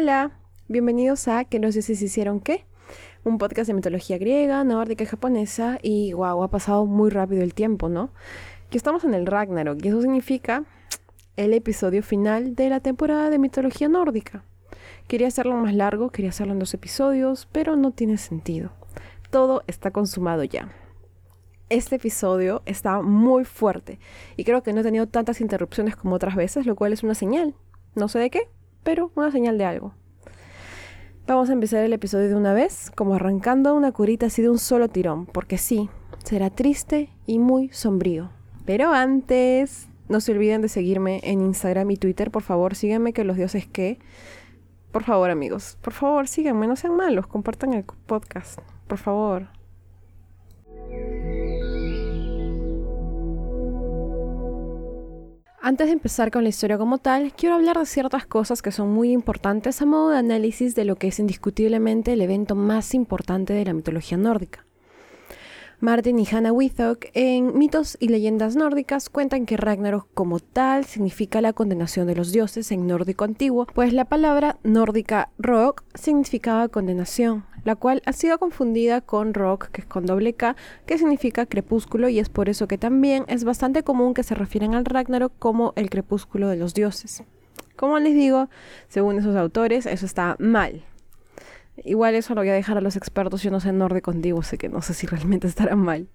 Hola, 0.00 0.30
bienvenidos 0.68 1.26
a 1.26 1.44
Que 1.44 1.58
los 1.58 1.74
dioses 1.74 2.00
hicieron 2.00 2.38
qué? 2.38 2.64
Un 3.24 3.36
podcast 3.36 3.66
de 3.66 3.74
mitología 3.74 4.16
griega, 4.16 4.62
nórdica 4.62 5.02
y 5.02 5.08
japonesa 5.08 5.80
y 5.82 6.12
wow, 6.12 6.44
ha 6.44 6.50
pasado 6.50 6.86
muy 6.86 7.10
rápido 7.10 7.42
el 7.42 7.52
tiempo, 7.52 7.88
¿no? 7.88 8.10
Que 8.70 8.78
estamos 8.78 9.02
en 9.02 9.12
el 9.12 9.26
Ragnarok 9.26 9.84
y 9.84 9.88
eso 9.88 10.00
significa 10.00 10.62
el 11.36 11.52
episodio 11.52 12.04
final 12.04 12.54
de 12.54 12.68
la 12.68 12.78
temporada 12.78 13.28
de 13.28 13.40
mitología 13.40 13.88
nórdica. 13.88 14.44
Quería 15.08 15.26
hacerlo 15.26 15.56
más 15.56 15.74
largo, 15.74 16.10
quería 16.10 16.30
hacerlo 16.30 16.52
en 16.52 16.60
dos 16.60 16.74
episodios, 16.74 17.48
pero 17.50 17.74
no 17.74 17.90
tiene 17.90 18.18
sentido. 18.18 18.70
Todo 19.30 19.64
está 19.66 19.90
consumado 19.90 20.44
ya. 20.44 20.68
Este 21.70 21.96
episodio 21.96 22.62
está 22.66 23.02
muy 23.02 23.44
fuerte 23.44 23.98
y 24.36 24.44
creo 24.44 24.62
que 24.62 24.72
no 24.72 24.82
he 24.82 24.84
tenido 24.84 25.08
tantas 25.08 25.40
interrupciones 25.40 25.96
como 25.96 26.14
otras 26.14 26.36
veces, 26.36 26.66
lo 26.66 26.76
cual 26.76 26.92
es 26.92 27.02
una 27.02 27.16
señal. 27.16 27.56
No 27.96 28.06
sé 28.06 28.20
de 28.20 28.30
qué, 28.30 28.48
pero 28.82 29.10
una 29.14 29.30
señal 29.30 29.58
de 29.58 29.64
algo. 29.64 29.94
Vamos 31.26 31.50
a 31.50 31.52
empezar 31.52 31.84
el 31.84 31.92
episodio 31.92 32.28
de 32.28 32.34
una 32.34 32.54
vez, 32.54 32.90
como 32.94 33.14
arrancando 33.14 33.74
una 33.74 33.92
curita 33.92 34.26
así 34.26 34.40
de 34.40 34.48
un 34.48 34.58
solo 34.58 34.88
tirón, 34.88 35.26
porque 35.26 35.58
sí, 35.58 35.90
será 36.24 36.48
triste 36.48 37.10
y 37.26 37.38
muy 37.38 37.68
sombrío. 37.68 38.30
Pero 38.64 38.92
antes, 38.92 39.88
no 40.08 40.20
se 40.20 40.32
olviden 40.32 40.62
de 40.62 40.68
seguirme 40.68 41.20
en 41.22 41.42
Instagram 41.42 41.90
y 41.90 41.96
Twitter, 41.96 42.30
por 42.30 42.42
favor, 42.42 42.74
síganme 42.74 43.12
que 43.12 43.24
los 43.24 43.36
dioses 43.36 43.66
que... 43.66 43.98
Por 44.90 45.04
favor, 45.04 45.30
amigos, 45.30 45.76
por 45.82 45.92
favor, 45.92 46.28
síganme, 46.28 46.66
no 46.66 46.76
sean 46.76 46.96
malos, 46.96 47.26
compartan 47.26 47.74
el 47.74 47.84
podcast, 47.84 48.58
por 48.86 48.96
favor. 48.96 49.48
Antes 55.60 55.88
de 55.88 55.92
empezar 55.92 56.30
con 56.30 56.44
la 56.44 56.50
historia 56.50 56.78
como 56.78 56.98
tal, 56.98 57.32
quiero 57.32 57.56
hablar 57.56 57.78
de 57.78 57.84
ciertas 57.84 58.26
cosas 58.26 58.62
que 58.62 58.70
son 58.70 58.90
muy 58.90 59.10
importantes 59.10 59.82
a 59.82 59.86
modo 59.86 60.10
de 60.10 60.18
análisis 60.18 60.76
de 60.76 60.84
lo 60.84 60.94
que 60.94 61.08
es 61.08 61.18
indiscutiblemente 61.18 62.12
el 62.12 62.20
evento 62.22 62.54
más 62.54 62.94
importante 62.94 63.54
de 63.54 63.64
la 63.64 63.72
mitología 63.72 64.16
nórdica. 64.16 64.64
Martin 65.80 66.18
y 66.20 66.26
Hannah 66.26 66.52
Withock 66.52 67.06
en 67.12 67.58
Mitos 67.58 67.96
y 68.00 68.08
Leyendas 68.08 68.54
Nórdicas 68.54 69.10
cuentan 69.10 69.46
que 69.46 69.56
Ragnarok 69.56 70.06
como 70.14 70.38
tal 70.38 70.84
significa 70.84 71.40
la 71.40 71.52
condenación 71.52 72.06
de 72.06 72.14
los 72.14 72.30
dioses 72.30 72.70
en 72.70 72.86
nórdico 72.86 73.24
antiguo, 73.24 73.66
pues 73.74 73.92
la 73.92 74.04
palabra 74.04 74.58
nórdica 74.62 75.30
rock 75.38 75.82
significaba 75.94 76.68
condenación, 76.68 77.44
la 77.64 77.76
cual 77.76 78.02
ha 78.06 78.12
sido 78.12 78.38
confundida 78.38 79.00
con 79.00 79.34
rock, 79.34 79.68
que 79.68 79.82
es 79.82 79.86
con 79.86 80.06
doble 80.06 80.34
K, 80.34 80.56
que 80.86 80.98
significa 80.98 81.46
crepúsculo 81.46 82.08
y 82.08 82.18
es 82.18 82.28
por 82.28 82.48
eso 82.48 82.68
que 82.68 82.78
también 82.78 83.24
es 83.28 83.44
bastante 83.44 83.82
común 83.82 84.14
que 84.14 84.22
se 84.22 84.34
refieren 84.34 84.74
al 84.74 84.84
Ragnarok 84.84 85.32
como 85.38 85.72
el 85.76 85.90
crepúsculo 85.90 86.48
de 86.48 86.56
los 86.56 86.74
dioses. 86.74 87.22
Como 87.76 87.98
les 87.98 88.14
digo, 88.14 88.48
según 88.88 89.18
esos 89.18 89.36
autores, 89.36 89.86
eso 89.86 90.06
está 90.06 90.36
mal. 90.38 90.84
Igual 91.84 92.14
eso 92.14 92.34
lo 92.34 92.40
voy 92.40 92.50
a 92.50 92.54
dejar 92.54 92.76
a 92.76 92.80
los 92.80 92.96
expertos, 92.96 93.42
yo 93.42 93.50
no 93.50 93.60
sé 93.60 93.72
nórdico 93.72 94.10
antiguo, 94.10 94.42
sé 94.42 94.58
que 94.58 94.68
no 94.68 94.82
sé 94.82 94.94
si 94.94 95.06
realmente 95.06 95.46
estará 95.46 95.76
mal. 95.76 96.08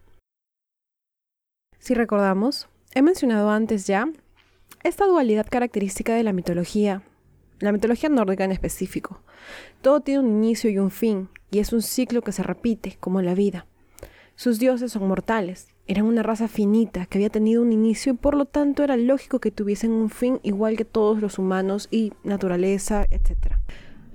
Si 1.79 1.93
recordamos, 1.93 2.67
he 2.93 3.01
mencionado 3.01 3.49
antes 3.49 3.87
ya 3.87 4.07
esta 4.83 5.05
dualidad 5.05 5.47
característica 5.49 6.13
de 6.13 6.23
la 6.23 6.33
mitología, 6.33 7.01
la 7.63 7.71
mitología 7.71 8.09
nórdica 8.09 8.43
en 8.43 8.51
específico. 8.51 9.21
Todo 9.81 10.01
tiene 10.01 10.19
un 10.19 10.43
inicio 10.43 10.69
y 10.69 10.77
un 10.77 10.91
fin, 10.91 11.29
y 11.49 11.59
es 11.59 11.71
un 11.71 11.81
ciclo 11.81 12.21
que 12.21 12.31
se 12.31 12.43
repite, 12.43 12.97
como 12.99 13.21
la 13.21 13.33
vida. 13.33 13.65
Sus 14.35 14.59
dioses 14.59 14.91
son 14.91 15.07
mortales, 15.07 15.69
eran 15.87 16.05
una 16.05 16.23
raza 16.23 16.47
finita 16.47 17.05
que 17.05 17.17
había 17.17 17.29
tenido 17.29 17.61
un 17.61 17.71
inicio 17.71 18.13
y 18.13 18.17
por 18.17 18.35
lo 18.35 18.45
tanto 18.45 18.83
era 18.83 18.97
lógico 18.97 19.39
que 19.39 19.51
tuviesen 19.51 19.91
un 19.91 20.09
fin 20.09 20.39
igual 20.43 20.75
que 20.75 20.85
todos 20.85 21.21
los 21.21 21.39
humanos 21.39 21.87
y 21.91 22.13
naturaleza, 22.23 23.05
etc. 23.11 23.55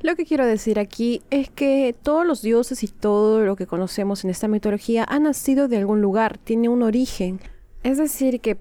Lo 0.01 0.15
que 0.15 0.27
quiero 0.27 0.45
decir 0.47 0.79
aquí 0.79 1.23
es 1.31 1.51
que 1.51 1.95
todos 2.03 2.27
los 2.27 2.43
dioses 2.43 2.83
y 2.83 2.89
todo 2.89 3.41
lo 3.41 3.57
que 3.57 3.67
conocemos 3.67 4.25
en 4.25 4.31
esta 4.31 4.49
mitología 4.49 5.05
ha 5.09 5.19
nacido 5.19 5.69
de 5.69 5.77
algún 5.77 6.01
lugar, 6.01 6.39
tiene 6.39 6.69
un 6.69 6.83
origen. 6.83 7.41
Es 7.83 7.99
decir, 7.99 8.41
que 8.41 8.59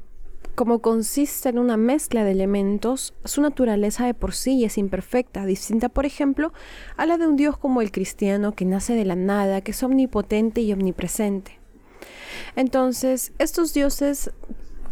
como 0.57 0.79
consiste 0.79 1.49
en 1.49 1.59
una 1.59 1.77
mezcla 1.77 2.23
de 2.23 2.31
elementos, 2.31 3.13
su 3.25 3.41
naturaleza 3.41 4.07
de 4.07 4.15
por 4.15 4.33
sí 4.33 4.65
es 4.65 4.79
imperfecta, 4.79 5.45
distinta, 5.45 5.87
por 5.87 6.07
ejemplo, 6.07 6.51
a 6.97 7.05
la 7.05 7.19
de 7.19 7.27
un 7.27 7.35
dios 7.35 7.59
como 7.59 7.79
el 7.83 7.91
cristiano 7.91 8.53
que 8.53 8.65
nace 8.65 8.95
de 8.95 9.05
la 9.05 9.15
nada, 9.15 9.61
que 9.61 9.69
es 9.69 9.83
omnipotente 9.83 10.61
y 10.61 10.73
omnipresente. 10.73 11.59
Entonces, 12.55 13.33
estos 13.37 13.75
dioses, 13.75 14.31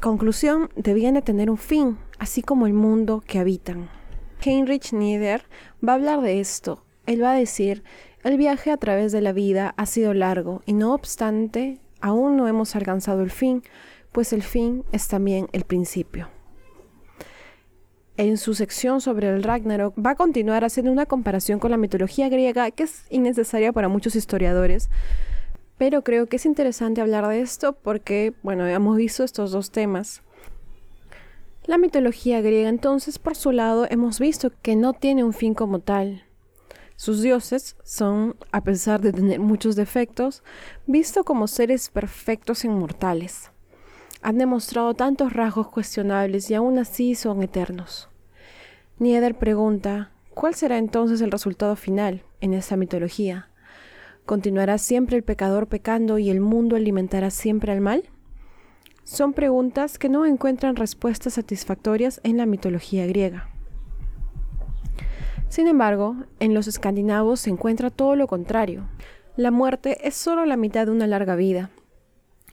conclusión, 0.01 0.69
debían 0.75 1.15
de 1.15 1.23
tener 1.23 1.49
un 1.49 1.57
fin, 1.57 1.97
así 2.19 2.43
como 2.43 2.67
el 2.67 2.73
mundo 2.73 3.23
que 3.25 3.39
habitan. 3.39 3.89
Heinrich 4.43 4.93
Nieder 4.93 5.45
va 5.83 5.93
a 5.93 5.95
hablar 5.95 6.21
de 6.21 6.41
esto. 6.41 6.85
Él 7.07 7.23
va 7.23 7.31
a 7.31 7.39
decir, 7.39 7.83
el 8.23 8.37
viaje 8.37 8.69
a 8.69 8.77
través 8.77 9.11
de 9.11 9.21
la 9.21 9.33
vida 9.33 9.73
ha 9.77 9.87
sido 9.87 10.13
largo 10.13 10.61
y 10.67 10.73
no 10.73 10.93
obstante, 10.93 11.79
aún 12.01 12.37
no 12.37 12.47
hemos 12.47 12.75
alcanzado 12.75 13.23
el 13.23 13.31
fin, 13.31 13.63
pues 14.15 14.31
el 14.31 14.43
fin 14.43 14.85
es 14.93 15.09
también 15.09 15.49
el 15.51 15.65
principio. 15.65 16.29
En 18.15 18.37
su 18.37 18.53
sección 18.53 19.01
sobre 19.01 19.27
el 19.27 19.43
Ragnarok 19.43 19.93
va 19.99 20.11
a 20.11 20.15
continuar 20.15 20.63
haciendo 20.63 20.89
una 20.89 21.05
comparación 21.05 21.59
con 21.59 21.71
la 21.71 21.75
mitología 21.75 22.29
griega 22.29 22.71
que 22.71 22.83
es 22.83 23.03
innecesaria 23.09 23.73
para 23.73 23.89
muchos 23.89 24.15
historiadores, 24.15 24.89
pero 25.77 26.01
creo 26.01 26.27
que 26.27 26.37
es 26.37 26.45
interesante 26.45 27.01
hablar 27.01 27.27
de 27.27 27.41
esto 27.41 27.73
porque, 27.73 28.33
bueno, 28.41 28.65
hemos 28.65 28.95
visto 28.95 29.25
estos 29.25 29.51
dos 29.51 29.71
temas 29.71 30.21
la 31.65 31.77
mitología 31.77 32.39
griega 32.39 32.69
entonces, 32.69 33.19
por 33.19 33.35
su 33.35 33.51
lado, 33.51 33.85
hemos 33.89 34.19
visto 34.19 34.51
que 34.61 34.77
no 34.77 34.93
tiene 34.93 35.23
un 35.25 35.33
fin 35.33 35.55
como 35.55 35.79
tal. 35.79 36.23
Sus 36.95 37.21
dioses 37.21 37.75
son, 37.83 38.37
a 38.53 38.63
pesar 38.63 39.01
de 39.01 39.11
tener 39.11 39.39
muchos 39.39 39.75
defectos, 39.75 40.43
vistos 40.85 41.25
como 41.25 41.47
seres 41.47 41.89
perfectos 41.89 42.63
e 42.63 42.67
inmortales. 42.67 43.51
Han 44.21 44.37
demostrado 44.37 44.93
tantos 44.93 45.33
rasgos 45.33 45.67
cuestionables 45.67 46.49
y 46.49 46.55
aún 46.55 46.79
así 46.79 47.15
son 47.15 47.43
eternos. 47.43 48.09
Nieder 48.97 49.35
pregunta, 49.35 50.11
¿cuál 50.33 50.55
será 50.55 50.77
entonces 50.77 51.21
el 51.21 51.31
resultado 51.31 51.75
final 51.75 52.23
en 52.41 52.53
esta 52.53 52.77
mitología? 52.77 53.49
¿Continuará 54.25 54.77
siempre 54.77 55.17
el 55.17 55.23
pecador 55.23 55.67
pecando 55.67 56.17
y 56.17 56.29
el 56.29 56.39
mundo 56.39 56.75
alimentará 56.75 57.29
siempre 57.29 57.71
al 57.71 57.81
mal? 57.81 58.09
Son 59.03 59.33
preguntas 59.33 59.99
que 59.99 60.09
no 60.09 60.25
encuentran 60.25 60.75
respuestas 60.75 61.33
satisfactorias 61.33 62.21
en 62.23 62.37
la 62.37 62.47
mitología 62.47 63.05
griega. 63.05 63.49
Sin 65.47 65.67
embargo, 65.67 66.15
en 66.39 66.55
los 66.55 66.67
escandinavos 66.67 67.41
se 67.41 67.51
encuentra 67.51 67.91
todo 67.91 68.15
lo 68.15 68.25
contrario. 68.25 68.89
La 69.37 69.51
muerte 69.51 70.07
es 70.07 70.15
solo 70.15 70.45
la 70.45 70.57
mitad 70.57 70.87
de 70.87 70.91
una 70.91 71.05
larga 71.05 71.35
vida. 71.35 71.69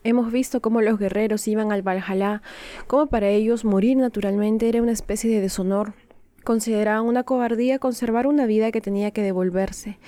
Hemos 0.04 0.32
visto 0.32 0.60
cómo 0.60 0.80
los 0.80 0.98
guerreros 0.98 1.46
iban 1.46 1.70
al 1.70 1.82
Valhalla, 1.82 2.42
cómo 2.88 3.06
para 3.06 3.28
ellos 3.28 3.64
morir 3.64 3.96
naturalmente 3.96 4.68
era 4.68 4.82
una 4.82 4.90
especie 4.90 5.30
de 5.30 5.40
deshonor. 5.40 5.94
Consideraban 6.42 7.04
una 7.04 7.22
cobardía 7.22 7.78
conservar 7.78 8.26
una 8.26 8.46
vida 8.46 8.72
que 8.72 8.80
tenía 8.80 9.12
que 9.12 9.22
devolverse. 9.22 9.98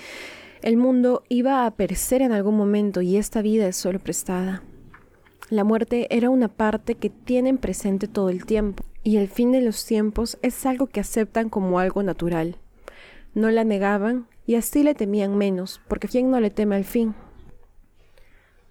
El 0.63 0.77
mundo 0.77 1.23
iba 1.29 1.65
a 1.65 1.71
perecer 1.71 2.23
en 2.23 2.33
algún 2.33 2.57
momento 2.57 3.03
y 3.03 3.17
esta 3.19 3.41
vida 3.41 3.69
es 3.69 3.77
solo 3.77 4.01
prestada. 4.01 4.65
La 5.49 5.63
muerte 5.63 6.09
era 6.11 6.31
una 6.31 6.49
parte 6.49 6.97
que 6.97 7.11
tienen 7.11 7.59
presente 7.59 8.09
todo 8.09 8.31
el 8.31 8.47
tiempo, 8.47 8.83
y 9.05 9.19
el 9.19 9.29
fin 9.29 9.53
de 9.53 9.61
los 9.61 9.85
tiempos 9.85 10.39
es 10.43 10.67
algo 10.67 10.87
que 10.87 11.01
aceptan 11.01 11.51
como 11.51 11.79
algo 11.79 12.03
natural. 12.03 12.57
No 13.35 13.51
la 13.51 13.63
negaban 13.63 14.27
y 14.47 14.57
así 14.57 14.83
le 14.83 14.95
temían 14.95 15.37
menos, 15.37 15.81
porque 15.87 16.09
¿quién 16.09 16.31
no 16.31 16.41
le 16.41 16.51
teme 16.51 16.75
al 16.75 16.85
fin? 16.85 17.15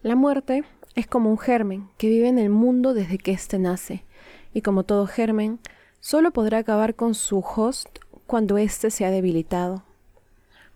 La 0.02 0.16
muerte 0.16 0.64
es 0.96 1.08
como 1.08 1.30
un 1.30 1.38
germen 1.38 1.90
que 1.98 2.10
vive 2.10 2.28
en 2.28 2.40
el 2.40 2.50
mundo 2.50 2.94
desde 2.94 3.18
que 3.18 3.32
éste 3.32 3.60
nace, 3.60 4.04
y 4.54 4.62
como 4.62 4.84
todo 4.84 5.08
germen, 5.08 5.60
solo 6.00 6.32
podrá 6.32 6.60
acabar 6.60 6.96
con 6.96 7.16
su 7.16 7.40
host 7.40 8.00
cuando 8.28 8.58
éste 8.58 8.92
se 8.92 9.06
ha 9.06 9.12
debilitado. 9.12 9.84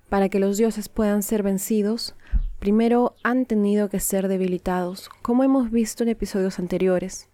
Para 0.09 0.29
que 0.29 0.39
los 0.39 0.57
dioses 0.57 0.89
puedan 0.89 1.21
ser 1.21 1.43
vencidos, 1.43 2.15
primero 2.59 3.15
han 3.23 3.45
tenido 3.45 3.89
que 3.89 3.99
ser 3.99 4.27
debilitados, 4.27 5.09
como 5.21 5.43
hemos 5.43 5.69
visto 5.69 6.03
en 6.03 6.09
episodios 6.09 6.59
anteriores, 6.59 7.29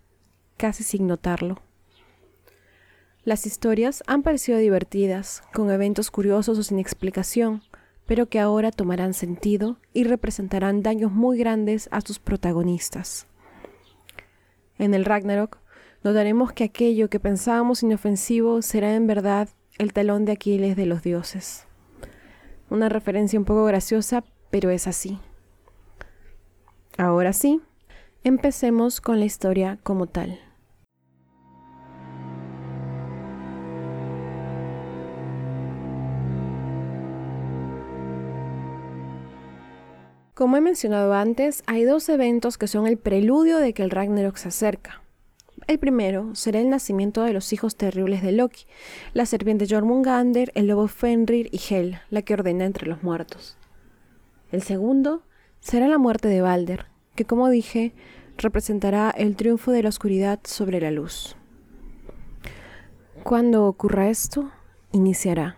casi 0.57 0.83
sin 0.83 1.07
notarlo. 1.07 1.61
Las 3.23 3.45
historias 3.45 4.03
han 4.05 4.21
parecido 4.21 4.57
divertidas, 4.57 5.43
con 5.53 5.71
eventos 5.71 6.11
curiosos 6.11 6.57
o 6.57 6.63
sin 6.63 6.79
explicación, 6.79 7.61
pero 8.05 8.27
que 8.27 8.39
ahora 8.39 8.71
tomarán 8.71 9.13
sentido 9.13 9.77
y 9.93 10.03
representarán 10.03 10.83
daños 10.83 11.11
muy 11.11 11.37
grandes 11.37 11.87
a 11.91 12.01
sus 12.01 12.19
protagonistas. 12.19 13.27
En 14.77 14.93
el 14.93 15.05
Ragnarok, 15.05 15.59
notaremos 16.03 16.51
que 16.51 16.65
aquello 16.65 17.09
que 17.09 17.19
pensábamos 17.19 17.83
inofensivo 17.83 18.61
será 18.61 18.95
en 18.95 19.07
verdad 19.07 19.49
el 19.77 19.93
talón 19.93 20.25
de 20.25 20.33
Aquiles 20.33 20.75
de 20.75 20.85
los 20.85 21.03
dioses. 21.03 21.65
Una 22.69 22.89
referencia 22.89 23.39
un 23.39 23.45
poco 23.45 23.65
graciosa, 23.65 24.23
pero 24.49 24.69
es 24.69 24.87
así. 24.87 25.19
Ahora 26.97 27.33
sí, 27.33 27.61
empecemos 28.23 29.01
con 29.01 29.19
la 29.19 29.25
historia 29.25 29.79
como 29.83 30.07
tal. 30.07 30.39
Como 40.33 40.57
he 40.57 40.61
mencionado 40.61 41.13
antes, 41.13 41.61
hay 41.67 41.83
dos 41.83 42.09
eventos 42.09 42.57
que 42.57 42.67
son 42.67 42.87
el 42.87 42.97
preludio 42.97 43.59
de 43.59 43.73
que 43.73 43.83
el 43.83 43.91
Ragnarok 43.91 44.37
se 44.37 44.47
acerca. 44.47 45.03
El 45.67 45.77
primero 45.77 46.33
será 46.33 46.59
el 46.59 46.71
nacimiento 46.71 47.21
de 47.21 47.33
los 47.33 47.53
hijos 47.53 47.75
terribles 47.75 48.23
de 48.23 48.31
Loki, 48.31 48.65
la 49.13 49.27
serpiente 49.27 49.67
Jormungander, 49.69 50.51
el 50.55 50.67
lobo 50.67 50.87
Fenrir 50.87 51.49
y 51.51 51.61
Hel, 51.69 51.99
la 52.09 52.23
que 52.23 52.33
ordena 52.33 52.65
entre 52.65 52.87
los 52.87 53.03
muertos. 53.03 53.57
El 54.51 54.63
segundo 54.63 55.21
será 55.59 55.87
la 55.87 55.99
muerte 55.99 56.27
de 56.27 56.41
Balder, 56.41 56.87
que 57.13 57.25
como 57.25 57.49
dije, 57.49 57.93
representará 58.35 59.11
el 59.11 59.35
triunfo 59.35 59.71
de 59.71 59.83
la 59.83 59.89
oscuridad 59.89 60.39
sobre 60.45 60.81
la 60.81 60.89
luz. 60.89 61.35
Cuando 63.23 63.67
ocurra 63.67 64.09
esto, 64.09 64.51
iniciará. 64.91 65.57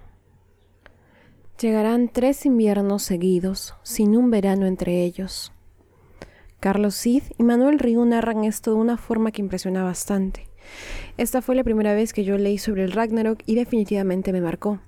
Llegarán 1.59 2.09
tres 2.09 2.45
inviernos 2.45 3.03
seguidos, 3.03 3.75
sin 3.81 4.17
un 4.17 4.29
verano 4.29 4.65
entre 4.65 5.05
ellos. 5.05 5.53
Carlos 6.59 6.95
Cid 6.95 7.23
y 7.37 7.43
Manuel 7.43 7.79
Riu 7.79 8.03
narran 8.03 8.43
esto 8.43 8.71
de 8.71 8.77
una 8.77 8.97
forma 8.97 9.31
que 9.31 9.41
impresiona 9.41 9.81
bastante. 9.81 10.49
Esta 11.15 11.41
fue 11.41 11.55
la 11.55 11.63
primera 11.63 11.93
vez 11.93 12.11
que 12.11 12.25
yo 12.25 12.37
leí 12.37 12.57
sobre 12.57 12.83
el 12.83 12.91
Ragnarok 12.91 13.41
y 13.45 13.55
definitivamente 13.55 14.33
me 14.33 14.41
marcó. 14.41 14.79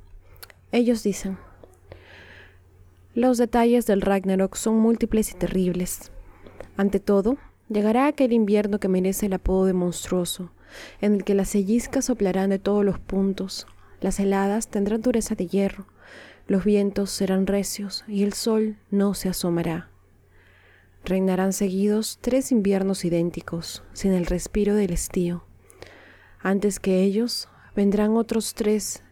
Ellos 0.74 1.04
dicen, 1.04 1.38
los 3.16 3.38
detalles 3.38 3.86
del 3.86 4.02
Ragnarok 4.02 4.58
son 4.58 4.76
múltiples 4.76 5.32
y 5.32 5.36
terribles. 5.36 6.12
Ante 6.76 7.00
todo, 7.00 7.38
llegará 7.70 8.08
aquel 8.08 8.34
invierno 8.34 8.80
que 8.80 8.90
merece 8.90 9.28
el 9.28 9.34
apodo 9.34 9.66
de 9.66 9.74
monstruoso, 9.74 10.52
en 11.00 11.14
el 11.14 11.24
que 11.24 11.34
las 11.34 11.50
selliscas 11.50 12.06
soplarán 12.06 12.50
de 12.50 12.60
todos 12.60 12.84
los 12.84 13.00
puntos, 13.00 13.68
las 14.02 14.20
heladas 14.20 14.68
tendrán 14.68 15.02
dureza 15.02 15.34
de 15.34 15.48
hierro, 15.48 15.86
los 16.48 16.64
vientos 16.64 17.12
serán 17.12 17.46
recios 17.46 18.06
y 18.08 18.24
el 18.24 18.34
sol 18.34 18.78
no 18.90 19.14
se 19.14 19.30
asomará. 19.30 19.90
Reinarán 21.04 21.54
seguidos 21.54 22.20
tres 22.22 22.52
inviernos 22.52 23.06
idénticos, 23.06 23.84
sin 23.94 24.14
el 24.14 24.26
respiro 24.26 24.76
del 24.76 24.92
estío. 24.92 25.44
Antes 26.40 26.80
que 26.80 27.02
ellos 27.02 27.50
vendrán 27.76 28.16
otros 28.18 28.54
tres 28.54 29.04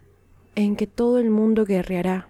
en 0.54 0.76
que 0.76 0.86
todo 0.86 1.18
el 1.18 1.30
mundo 1.30 1.64
guerreará. 1.64 2.28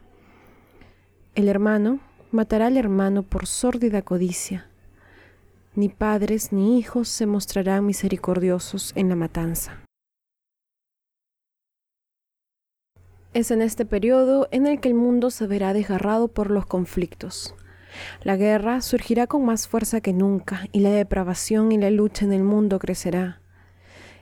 El 1.35 1.49
hermano 1.49 2.01
matará 2.31 2.67
al 2.67 2.77
hermano 2.77 3.23
por 3.23 3.47
sórdida 3.47 4.03
codicia. 4.03 4.69
Ni 5.75 5.89
padres 5.89 6.53
ni 6.53 6.79
hijos 6.79 7.09
se 7.09 7.27
mostrarán 7.27 7.87
misericordiosos 7.87 8.93
en 8.97 9.09
la 9.09 9.17
matanza. 9.17 9.86
Es 13.37 13.51
en 13.51 13.63
este 13.63 13.85
periodo 13.85 14.49
en 14.51 14.67
el 14.67 14.81
que 14.81 14.89
el 14.89 14.95
mundo 14.95 15.31
se 15.31 15.47
verá 15.47 15.73
desgarrado 15.73 16.29
por 16.29 16.51
los 16.51 16.67
conflictos 16.67 17.55
la 18.23 18.37
guerra 18.37 18.81
surgirá 18.81 19.27
con 19.27 19.45
más 19.45 19.69
fuerza 19.69 20.01
que 20.01 20.13
nunca 20.13 20.67
y 20.73 20.81
la 20.81 20.91
depravación 20.91 21.73
y 21.73 21.79
la 21.79 21.91
lucha 21.91 22.25
en 22.25 22.33
el 22.33 22.43
mundo 22.43 22.79
crecerá. 22.79 23.41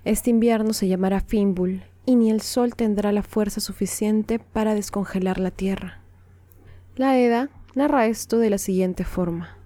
Este 0.05 0.31
invierno 0.31 0.72
se 0.72 0.88
llamará 0.88 1.20
Fimbul 1.20 1.82
y 2.06 2.16
ni 2.16 2.31
el 2.31 2.40
sol 2.40 2.75
tendrá 2.75 3.12
la 3.12 3.22
fuerza 3.22 3.61
suficiente 3.61 4.38
para 4.38 4.75
descongelar 4.75 5.40
la 5.40 5.50
tierra. 5.50 6.00
La 6.96 7.19
Edda 7.19 7.49
narra 7.75 8.06
esto 8.06 8.38
de 8.38 8.50
la 8.50 8.58
siguiente 8.58 9.05
forma. 9.05 9.56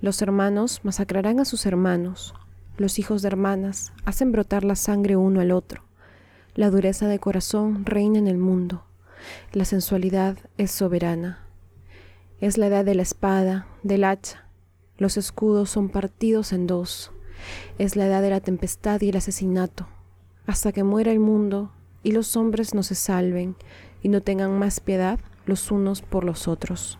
Los 0.00 0.22
hermanos 0.22 0.80
masacrarán 0.82 1.38
a 1.38 1.44
sus 1.44 1.66
hermanos, 1.66 2.34
los 2.76 2.98
hijos 2.98 3.22
de 3.22 3.28
hermanas 3.28 3.92
hacen 4.04 4.32
brotar 4.32 4.64
la 4.64 4.74
sangre 4.74 5.16
uno 5.16 5.40
al 5.40 5.52
otro, 5.52 5.84
la 6.54 6.70
dureza 6.70 7.08
de 7.08 7.18
corazón 7.18 7.84
reina 7.86 8.18
en 8.18 8.28
el 8.28 8.38
mundo, 8.38 8.84
la 9.52 9.64
sensualidad 9.64 10.38
es 10.58 10.70
soberana. 10.70 11.46
Es 12.40 12.58
la 12.58 12.66
edad 12.66 12.84
de 12.84 12.94
la 12.94 13.02
espada, 13.02 13.66
del 13.82 14.04
hacha. 14.04 14.46
Los 14.98 15.16
escudos 15.16 15.70
son 15.70 15.88
partidos 15.88 16.52
en 16.52 16.66
dos. 16.66 17.12
Es 17.78 17.96
la 17.96 18.06
edad 18.06 18.22
de 18.22 18.30
la 18.30 18.40
tempestad 18.40 19.00
y 19.00 19.10
el 19.10 19.16
asesinato. 19.16 19.88
Hasta 20.46 20.72
que 20.72 20.84
muera 20.84 21.12
el 21.12 21.20
mundo 21.20 21.72
y 22.02 22.12
los 22.12 22.36
hombres 22.36 22.74
no 22.74 22.82
se 22.82 22.94
salven 22.94 23.56
y 24.02 24.08
no 24.08 24.20
tengan 24.20 24.58
más 24.58 24.80
piedad 24.80 25.20
los 25.46 25.70
unos 25.70 26.02
por 26.02 26.24
los 26.24 26.48
otros. 26.48 26.98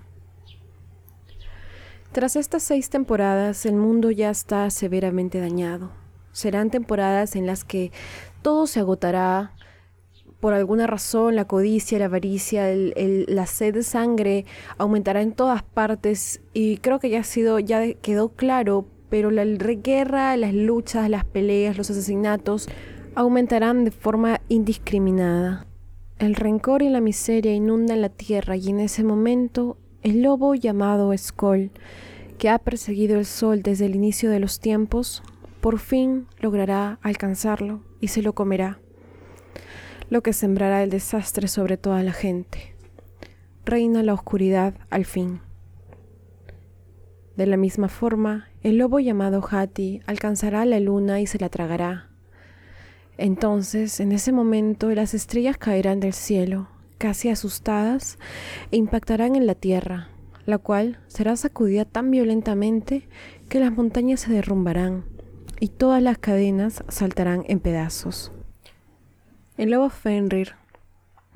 Tras 2.12 2.37
estas 2.37 2.62
seis 2.62 2.90
temporadas, 2.90 3.64
el 3.66 3.75
mundo 3.75 4.10
ya 4.10 4.31
está 4.31 4.69
severamente 4.70 5.40
dañado. 5.40 5.90
Serán 6.32 6.70
temporadas 6.70 7.37
en 7.37 7.46
las 7.46 7.64
que 7.64 7.90
todo 8.42 8.66
se 8.66 8.80
agotará, 8.80 9.52
por 10.42 10.54
alguna 10.54 10.88
razón 10.88 11.36
la 11.36 11.44
codicia, 11.44 12.00
la 12.00 12.06
avaricia, 12.06 12.66
la 12.74 13.46
sed 13.46 13.74
de 13.74 13.84
sangre 13.84 14.44
aumentará 14.76 15.22
en 15.22 15.30
todas 15.30 15.62
partes 15.62 16.40
y 16.52 16.78
creo 16.78 16.98
que 16.98 17.10
ya 17.10 17.20
ha 17.20 17.24
sido, 17.24 17.60
ya 17.60 17.94
quedó 17.94 18.30
claro, 18.30 18.86
pero 19.08 19.30
la 19.30 19.44
guerra, 19.44 20.36
las 20.36 20.52
luchas, 20.52 21.08
las 21.08 21.24
peleas, 21.24 21.78
los 21.78 21.90
asesinatos 21.90 22.68
aumentarán 23.14 23.84
de 23.84 23.92
forma 23.92 24.40
indiscriminada. 24.48 25.64
El 26.18 26.34
rencor 26.34 26.82
y 26.82 26.88
la 26.88 27.00
miseria 27.00 27.54
inundan 27.54 28.00
la 28.00 28.08
tierra 28.08 28.56
y 28.56 28.68
en 28.68 28.80
ese 28.80 29.04
momento 29.04 29.76
el 30.02 30.22
lobo 30.22 30.56
llamado 30.56 31.16
Skoll, 31.16 31.70
que 32.38 32.48
ha 32.48 32.58
perseguido 32.58 33.16
el 33.20 33.26
sol 33.26 33.62
desde 33.62 33.86
el 33.86 33.94
inicio 33.94 34.28
de 34.28 34.40
los 34.40 34.58
tiempos, 34.58 35.22
por 35.60 35.78
fin 35.78 36.26
logrará 36.40 36.98
alcanzarlo 37.02 37.91
y 38.02 38.08
se 38.08 38.20
lo 38.20 38.34
comerá 38.34 38.82
lo 40.12 40.22
que 40.22 40.34
sembrará 40.34 40.82
el 40.82 40.90
desastre 40.90 41.49
sobre 41.49 41.78
toda 41.78 42.02
la 42.02 42.12
gente. 42.12 42.75
Reina 43.64 44.02
la 44.02 44.12
oscuridad 44.12 44.75
al 44.90 45.06
fin. 45.06 45.40
De 47.34 47.46
la 47.46 47.56
misma 47.56 47.88
forma, 47.88 48.49
el 48.60 48.76
lobo 48.76 49.00
llamado 49.00 49.43
Hati 49.50 50.02
alcanzará 50.04 50.66
la 50.66 50.81
luna 50.81 51.22
y 51.22 51.26
se 51.26 51.38
la 51.38 51.49
tragará. 51.49 52.10
Entonces, 53.16 54.00
en 54.00 54.12
ese 54.12 54.32
momento, 54.32 54.90
las 54.90 55.14
estrellas 55.14 55.56
caerán 55.56 55.99
del 55.99 56.12
cielo, 56.12 56.69
casi 56.99 57.31
asustadas, 57.31 58.18
e 58.71 58.76
impactarán 58.76 59.35
en 59.35 59.47
la 59.47 59.54
tierra, 59.54 60.09
la 60.44 60.59
cual 60.59 61.00
será 61.06 61.37
sacudida 61.37 61.87
tan 61.87 62.11
violentamente 62.11 63.09
que 63.49 63.61
las 63.61 63.73
montañas 63.73 64.21
se 64.21 64.30
derrumbarán 64.30 65.12
y 65.62 65.69
todas 65.69 66.02
las 66.02 66.19
cadenas 66.19 66.83
saltarán 66.88 67.45
en 67.47 67.61
pedazos. 67.61 68.33
El 69.57 69.71
lobo 69.71 69.90
Fenrir, 69.90 70.57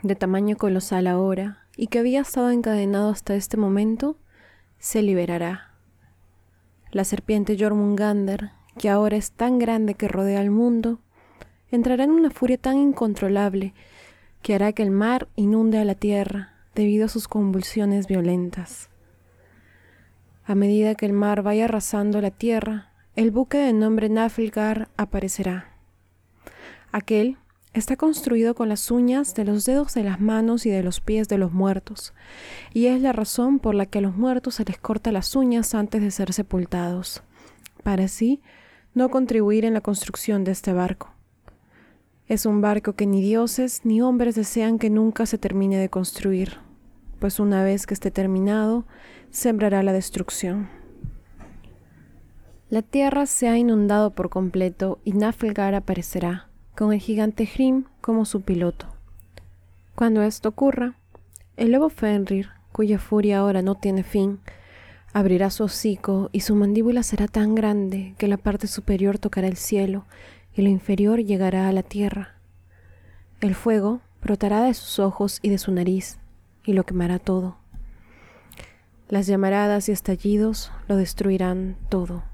de 0.03 0.17
tamaño 0.17 0.57
colosal 0.57 1.07
ahora, 1.07 1.69
y 1.77 1.87
que 1.87 2.01
había 2.01 2.23
estado 2.23 2.51
encadenado 2.51 3.11
hasta 3.11 3.37
este 3.37 3.57
momento, 3.57 4.19
se 4.81 5.01
liberará. 5.01 5.77
La 6.91 7.05
serpiente 7.05 7.57
Jormungander, 7.57 8.51
que 8.77 8.89
ahora 8.89 9.17
es 9.17 9.31
tan 9.31 9.61
grande 9.61 9.95
que 9.95 10.09
rodea 10.09 10.41
al 10.41 10.51
mundo, 10.51 10.99
entrará 11.71 12.03
en 12.03 12.11
una 12.11 12.31
furia 12.31 12.59
tan 12.59 12.79
incontrolable 12.79 13.75
que 14.43 14.57
hará 14.57 14.73
que 14.73 14.83
el 14.83 14.91
mar 14.91 15.29
inunde 15.37 15.79
a 15.79 15.85
la 15.85 15.95
tierra 15.95 16.53
debido 16.75 17.05
a 17.05 17.09
sus 17.09 17.29
convulsiones 17.29 18.09
violentas. 18.09 18.91
A 20.45 20.57
medida 20.57 20.97
que 20.97 21.07
el 21.07 21.13
mar 21.13 21.43
vaya 21.43 21.67
arrasando 21.67 22.21
la 22.21 22.33
tierra, 22.33 22.91
el 23.17 23.31
buque 23.31 23.59
de 23.59 23.73
nombre 23.73 24.09
Nafilgar 24.09 24.89
aparecerá. 24.97 25.73
Aquel 26.93 27.39
Está 27.77 27.97
construido 27.97 28.55
con 28.55 28.71
las 28.71 28.91
uñas 28.91 29.35
de 29.35 29.45
los 29.45 29.67
dedos 29.67 29.93
de 29.93 30.03
las 30.03 30.19
manos 30.19 30.65
y 30.65 30.71
de 30.71 30.83
los 30.83 31.03
pies 31.03 31.29
de 31.29 31.37
los 31.37 31.53
muertos, 31.53 32.15
y 32.73 32.87
es 32.87 33.03
la 33.03 33.13
razón 33.13 33.59
por 33.59 33.75
la 33.75 33.85
que 33.85 33.99
a 33.99 34.01
los 34.01 34.17
muertos 34.17 34.55
se 34.55 34.65
les 34.65 34.79
corta 34.79 35.13
las 35.13 35.37
uñas 35.37 35.75
antes 35.75 36.01
de 36.01 36.11
ser 36.11 36.33
sepultados, 36.33 37.23
para 37.83 38.05
así 38.05 38.41
no 38.95 39.11
contribuir 39.11 39.67
en 39.67 39.75
la 39.75 39.83
construcción 39.83 40.43
de 40.43 40.53
este 40.53 40.73
barco. 40.73 41.13
Es 42.29 42.47
un 42.47 42.63
barco 42.63 42.95
que 42.95 43.07
ni 43.07 43.21
dioses 43.21 43.83
ni 43.85 44.01
hombres 44.01 44.37
desean 44.37 44.79
que 44.79 44.89
nunca 44.89 45.27
se 45.27 45.37
termine 45.37 45.77
de 45.77 45.91
construir, 45.91 46.57
pues 47.19 47.39
una 47.39 47.63
vez 47.63 47.87
que 47.87 47.93
esté 47.93 48.11
terminado, 48.11 48.87
sembrará 49.31 49.83
la 49.83 49.93
destrucción. 49.93 50.76
La 52.69 52.83
tierra 52.83 53.27
se 53.27 53.47
ha 53.47 53.57
inundado 53.57 54.11
por 54.11 54.29
completo 54.29 54.99
y 55.05 55.13
Nafelgar 55.13 55.77
aparecerá 55.77 56.49
con 56.75 56.93
el 56.93 56.99
gigante 56.99 57.45
Hrim 57.47 57.85
como 58.01 58.25
su 58.25 58.41
piloto. 58.41 58.89
Cuando 59.95 60.23
esto 60.23 60.49
ocurra, 60.49 60.97
el 61.57 61.71
lobo 61.71 61.91
Fenrir, 61.91 62.49
cuya 62.73 62.99
furia 62.99 63.39
ahora 63.39 63.63
no 63.63 63.77
tiene 63.77 64.03
fin, 64.03 64.41
abrirá 65.13 65.51
su 65.51 65.63
hocico 65.63 66.29
y 66.33 66.41
su 66.41 66.57
mandíbula 66.57 67.05
será 67.05 67.29
tan 67.29 67.55
grande 67.55 68.17
que 68.19 68.27
la 68.27 68.37
parte 68.37 68.67
superior 68.67 69.21
tocará 69.21 69.47
el 69.47 69.57
cielo 69.57 70.05
y 70.53 70.63
la 70.63 70.69
inferior 70.69 71.21
llegará 71.21 71.69
a 71.69 71.73
la 71.73 71.85
tierra. 71.85 72.35
El 73.41 73.55
fuego 73.55 74.01
brotará 74.21 74.65
de 74.65 74.75
sus 74.75 74.99
ojos 74.99 75.39
y 75.41 75.51
de 75.51 75.59
su 75.59 75.71
nariz 75.71 76.19
y 76.65 76.73
lo 76.73 76.83
quemará 76.83 77.21
todo. 77.21 77.59
Las 79.09 79.29
llamaradas 79.29 79.89
y 79.89 79.93
estallidos 79.93 80.73
lo 80.89 80.97
destruirán 80.97 81.77
todo. 81.89 82.25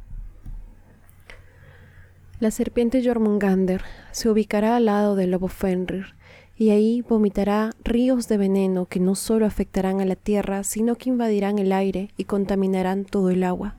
La 2.43 2.51
serpiente 2.51 3.05
Jormungander 3.05 3.83
se 4.11 4.29
ubicará 4.29 4.75
al 4.75 4.87
lado 4.87 5.15
del 5.15 5.31
lobo 5.31 5.47
Fenrir 5.47 6.17
y 6.57 6.71
ahí 6.71 7.01
vomitará 7.01 7.71
ríos 7.85 8.27
de 8.27 8.37
veneno 8.37 8.87
que 8.87 8.99
no 8.99 9.15
solo 9.15 9.47
afectarán 9.47 10.01
a 10.01 10.05
la 10.07 10.17
tierra, 10.17 10.65
sino 10.65 10.97
que 10.97 11.11
invadirán 11.11 11.61
el 11.61 11.71
aire 11.71 12.11
y 12.17 12.25
contaminarán 12.25 13.05
todo 13.05 13.31
el 13.31 13.45
agua. 13.45 13.77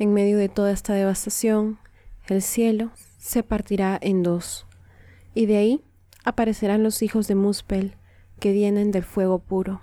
En 0.00 0.12
medio 0.12 0.36
de 0.38 0.48
toda 0.48 0.72
esta 0.72 0.92
devastación, 0.92 1.78
el 2.26 2.42
cielo 2.42 2.90
se 3.16 3.44
partirá 3.44 3.96
en 4.02 4.24
dos, 4.24 4.66
y 5.36 5.46
de 5.46 5.58
ahí 5.58 5.84
aparecerán 6.24 6.82
los 6.82 7.00
hijos 7.02 7.28
de 7.28 7.36
Muspel, 7.36 7.94
que 8.40 8.50
vienen 8.50 8.90
del 8.90 9.04
fuego 9.04 9.38
puro. 9.38 9.82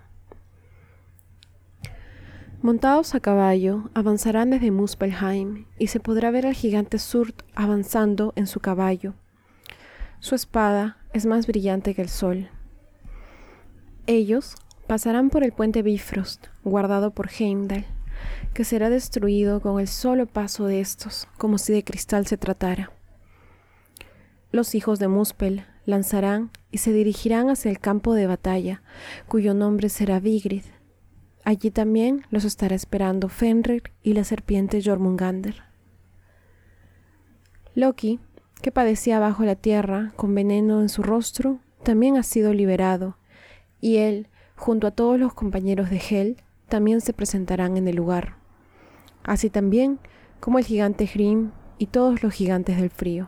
Montados 2.62 3.16
a 3.16 3.22
caballo, 3.22 3.90
avanzarán 3.94 4.50
desde 4.50 4.70
Muspelheim 4.70 5.66
y 5.78 5.88
se 5.88 6.02
podrá 6.02 6.30
ver 6.30 6.46
al 6.46 6.54
gigante 6.54 7.00
Surt 7.00 7.44
avanzando 7.56 8.34
en 8.36 8.48
su 8.48 8.60
caballo. 8.60 9.14
Su 10.20 10.36
espada 10.36 10.98
es 11.14 11.26
más 11.26 11.48
brillante 11.48 11.96
que 11.96 12.02
el 12.02 12.10
sol. 12.10 12.50
Ellos 14.08 14.56
pasarán 14.88 15.30
por 15.30 15.46
el 15.46 15.54
puente 15.54 15.84
Bifrost, 15.84 16.48
guardado 16.66 17.12
por 17.12 17.30
Heimdall, 17.32 17.86
que 18.54 18.66
será 18.66 18.90
destruido 18.90 19.62
con 19.62 19.80
el 19.80 19.88
solo 19.88 20.26
paso 20.26 20.66
de 20.66 20.82
estos, 20.82 21.30
como 21.38 21.60
si 21.60 21.72
de 21.72 21.86
cristal 21.86 22.28
se 22.28 22.36
tratara. 22.36 22.92
Los 24.52 24.76
hijos 24.76 25.00
de 25.00 25.08
Muspel 25.08 25.64
lanzarán 25.86 26.52
y 26.72 26.80
se 26.80 26.92
dirigirán 26.92 27.50
hacia 27.50 27.72
el 27.72 27.80
campo 27.80 28.16
de 28.16 28.28
batalla, 28.28 28.82
cuyo 29.30 29.54
nombre 29.54 29.88
será 29.88 30.20
Vigrid, 30.20 30.64
Allí 31.50 31.72
también 31.72 32.28
los 32.30 32.46
estará 32.46 32.76
esperando 32.76 33.28
Fenrir 33.28 33.82
y 34.04 34.14
la 34.14 34.24
serpiente 34.24 34.84
Jormungander. 34.84 35.64
Loki, 37.74 38.20
que 38.62 38.72
padecía 38.72 39.18
bajo 39.18 39.44
la 39.44 39.56
tierra 39.56 40.14
con 40.16 40.36
veneno 40.36 40.80
en 40.80 40.90
su 40.90 41.02
rostro, 41.02 41.58
también 41.82 42.18
ha 42.18 42.22
sido 42.22 42.54
liberado, 42.54 43.18
y 43.82 43.98
él, 43.98 44.28
junto 44.56 44.86
a 44.86 44.92
todos 44.92 45.20
los 45.20 45.34
compañeros 45.34 45.90
de 45.90 46.00
Hel, 46.08 46.38
también 46.68 47.02
se 47.02 47.14
presentarán 47.14 47.78
en 47.78 47.88
el 47.88 47.96
lugar, 47.96 48.36
así 49.24 49.50
también 49.50 49.98
como 50.40 50.60
el 50.60 50.66
gigante 50.66 51.10
Hrim 51.12 51.50
y 51.80 51.88
todos 51.88 52.22
los 52.22 52.32
gigantes 52.32 52.78
del 52.78 52.92
frío. 52.92 53.28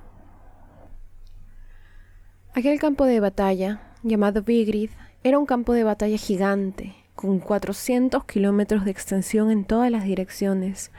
Aquel 2.53 2.79
campo 2.79 3.05
de 3.05 3.19
batalla, 3.19 3.95
llamado 4.03 4.43
Vigrid, 4.43 4.91
era 5.23 5.39
un 5.39 5.47
campo 5.47 5.73
de 5.73 5.83
batalla 5.83 6.17
gigante, 6.17 7.00
con 7.15 7.39
400 7.39 8.25
kilómetros 8.25 8.85
de 8.85 8.91
extensión 8.91 9.51
en 9.51 9.65
todas 9.65 9.91
las 9.91 10.03
direcciones, 10.03 10.91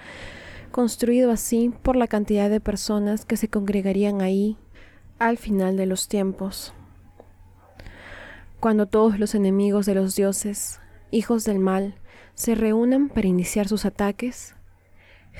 construido 0.71 1.31
así 1.31 1.73
por 1.83 1.97
la 1.97 2.07
cantidad 2.07 2.49
de 2.51 2.61
personas 2.61 3.25
que 3.25 3.37
se 3.37 3.49
congregarían 3.49 4.21
ahí 4.21 4.57
al 5.19 5.39
final 5.39 5.77
de 5.77 5.87
los 5.87 6.09
tiempos. 6.09 6.75
Cuando 8.61 8.87
todos 8.87 9.19
los 9.19 9.35
enemigos 9.35 9.87
de 9.87 9.95
los 9.95 10.15
dioses, 10.15 10.81
hijos 11.11 11.45
del 11.45 11.59
mal, 11.59 11.97
se 12.35 12.55
reúnan 12.55 13.09
para 13.09 13.29
iniciar 13.29 13.69
sus 13.69 13.85
ataques, 13.85 14.55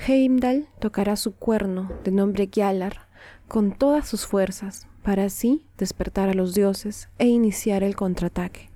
Heimdall 0.07 0.67
tocará 0.79 1.15
su 1.15 1.35
cuerno 1.35 1.91
de 2.03 2.11
nombre 2.11 2.47
Gyalar 2.47 3.07
con 3.47 3.71
todas 3.71 4.07
sus 4.07 4.25
fuerzas 4.25 4.87
para 5.03 5.25
así 5.25 5.65
despertar 5.77 6.29
a 6.29 6.33
los 6.33 6.53
dioses 6.53 7.09
e 7.19 7.27
iniciar 7.27 7.83
el 7.83 7.95
contraataque. 7.95 8.69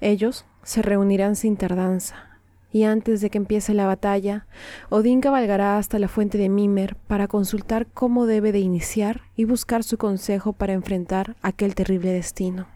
Ellos 0.00 0.44
se 0.62 0.82
reunirán 0.82 1.36
sin 1.36 1.56
tardanza, 1.56 2.38
y 2.72 2.84
antes 2.84 3.20
de 3.20 3.30
que 3.30 3.38
empiece 3.38 3.74
la 3.74 3.86
batalla, 3.86 4.46
Odín 4.88 5.20
cabalgará 5.20 5.76
hasta 5.76 5.98
la 5.98 6.08
fuente 6.08 6.38
de 6.38 6.48
Mimer 6.48 6.96
para 6.96 7.28
consultar 7.28 7.86
cómo 7.86 8.26
debe 8.26 8.52
de 8.52 8.60
iniciar 8.60 9.22
y 9.36 9.44
buscar 9.44 9.84
su 9.84 9.98
consejo 9.98 10.52
para 10.52 10.72
enfrentar 10.72 11.36
aquel 11.42 11.74
terrible 11.74 12.12
destino. 12.12 12.66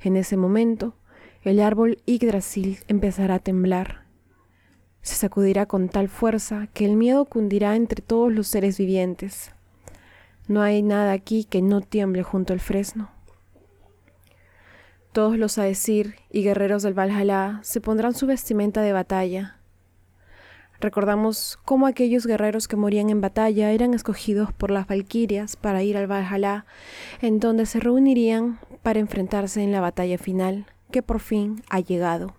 En 0.00 0.16
ese 0.16 0.36
momento, 0.36 0.94
el 1.42 1.60
árbol 1.60 1.98
Yggdrasil 2.06 2.78
empezará 2.86 3.36
a 3.36 3.38
temblar. 3.40 4.06
Se 5.00 5.16
sacudirá 5.16 5.66
con 5.66 5.88
tal 5.88 6.08
fuerza 6.08 6.68
que 6.72 6.84
el 6.84 6.96
miedo 6.96 7.24
cundirá 7.24 7.74
entre 7.74 8.02
todos 8.02 8.32
los 8.32 8.46
seres 8.46 8.78
vivientes. 8.78 9.50
No 10.46 10.62
hay 10.62 10.82
nada 10.82 11.12
aquí 11.12 11.44
que 11.44 11.62
no 11.62 11.80
tiemble 11.80 12.22
junto 12.22 12.52
al 12.52 12.60
fresno. 12.60 13.10
Todos 15.12 15.36
los 15.36 15.58
Aesir 15.58 16.14
y 16.30 16.42
guerreros 16.42 16.82
del 16.82 16.98
Valhalla 16.98 17.60
se 17.62 17.82
pondrán 17.82 18.14
su 18.14 18.26
vestimenta 18.26 18.80
de 18.80 18.94
batalla. 18.94 19.58
Recordamos 20.80 21.58
cómo 21.66 21.86
aquellos 21.86 22.26
guerreros 22.26 22.66
que 22.66 22.76
morían 22.76 23.10
en 23.10 23.20
batalla 23.20 23.72
eran 23.72 23.92
escogidos 23.92 24.54
por 24.54 24.70
las 24.70 24.86
Valquirias 24.86 25.56
para 25.56 25.82
ir 25.82 25.98
al 25.98 26.10
Valhalla, 26.10 26.64
en 27.20 27.40
donde 27.40 27.66
se 27.66 27.78
reunirían 27.78 28.58
para 28.82 29.00
enfrentarse 29.00 29.62
en 29.62 29.70
la 29.70 29.82
batalla 29.82 30.16
final, 30.16 30.64
que 30.90 31.02
por 31.02 31.20
fin 31.20 31.62
ha 31.68 31.80
llegado. 31.80 32.34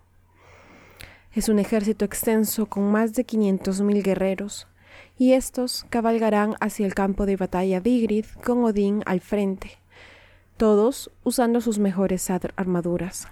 Es 1.31 1.49
un 1.49 1.59
ejército 1.59 2.05
extenso 2.05 2.65
con 2.65 2.91
más 2.91 3.13
de 3.13 3.23
500.000 3.23 4.01
guerreros, 4.01 4.67
y 5.15 5.33
estos 5.33 5.85
cabalgarán 5.91 6.55
hacia 6.59 6.87
el 6.87 6.95
campo 6.95 7.27
de 7.27 7.35
batalla 7.35 7.79
Vigrid 7.79 8.25
con 8.43 8.63
Odín 8.63 9.03
al 9.05 9.21
frente 9.21 9.82
todos 10.63 11.11
usando 11.25 11.59
sus 11.59 11.77
mejores 11.77 12.31
armaduras. 12.55 13.27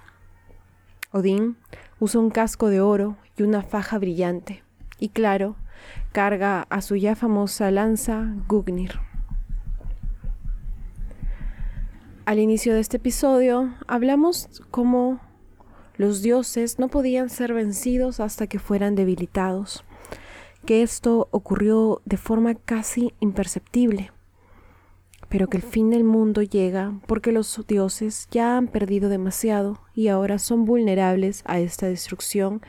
Odín 1.13 1.55
usa 1.97 2.19
un 2.19 2.29
casco 2.29 2.67
de 2.67 2.81
oro 2.81 3.15
y 3.37 3.43
una 3.43 3.61
faja 3.61 3.97
brillante, 3.99 4.65
y 4.99 5.07
claro, 5.07 5.55
carga 6.11 6.63
a 6.69 6.81
su 6.81 6.97
ya 6.97 7.15
famosa 7.15 7.71
lanza 7.71 8.35
Gugnir. 8.49 8.99
Al 12.25 12.37
inicio 12.37 12.73
de 12.73 12.81
este 12.81 12.97
episodio 12.97 13.75
hablamos 13.87 14.61
cómo 14.69 15.21
los 15.95 16.21
dioses 16.21 16.79
no 16.79 16.89
podían 16.89 17.29
ser 17.29 17.53
vencidos 17.53 18.19
hasta 18.19 18.47
que 18.47 18.59
fueran 18.59 18.95
debilitados, 18.95 19.85
que 20.65 20.81
esto 20.81 21.29
ocurrió 21.31 22.01
de 22.03 22.17
forma 22.17 22.55
casi 22.55 23.13
imperceptible 23.21 24.11
pero 25.31 25.47
que 25.47 25.55
el 25.55 25.63
fin 25.63 25.89
del 25.89 26.03
mundo 26.03 26.41
llega 26.41 26.93
porque 27.07 27.31
los 27.31 27.65
dioses 27.65 28.27
ya 28.31 28.57
han 28.57 28.67
perdido 28.67 29.07
demasiado 29.07 29.79
y 29.95 30.09
ahora 30.09 30.37
son 30.37 30.65
vulnerables 30.65 31.41
a 31.45 31.59
esta 31.61 31.87
destrucción 31.87 32.61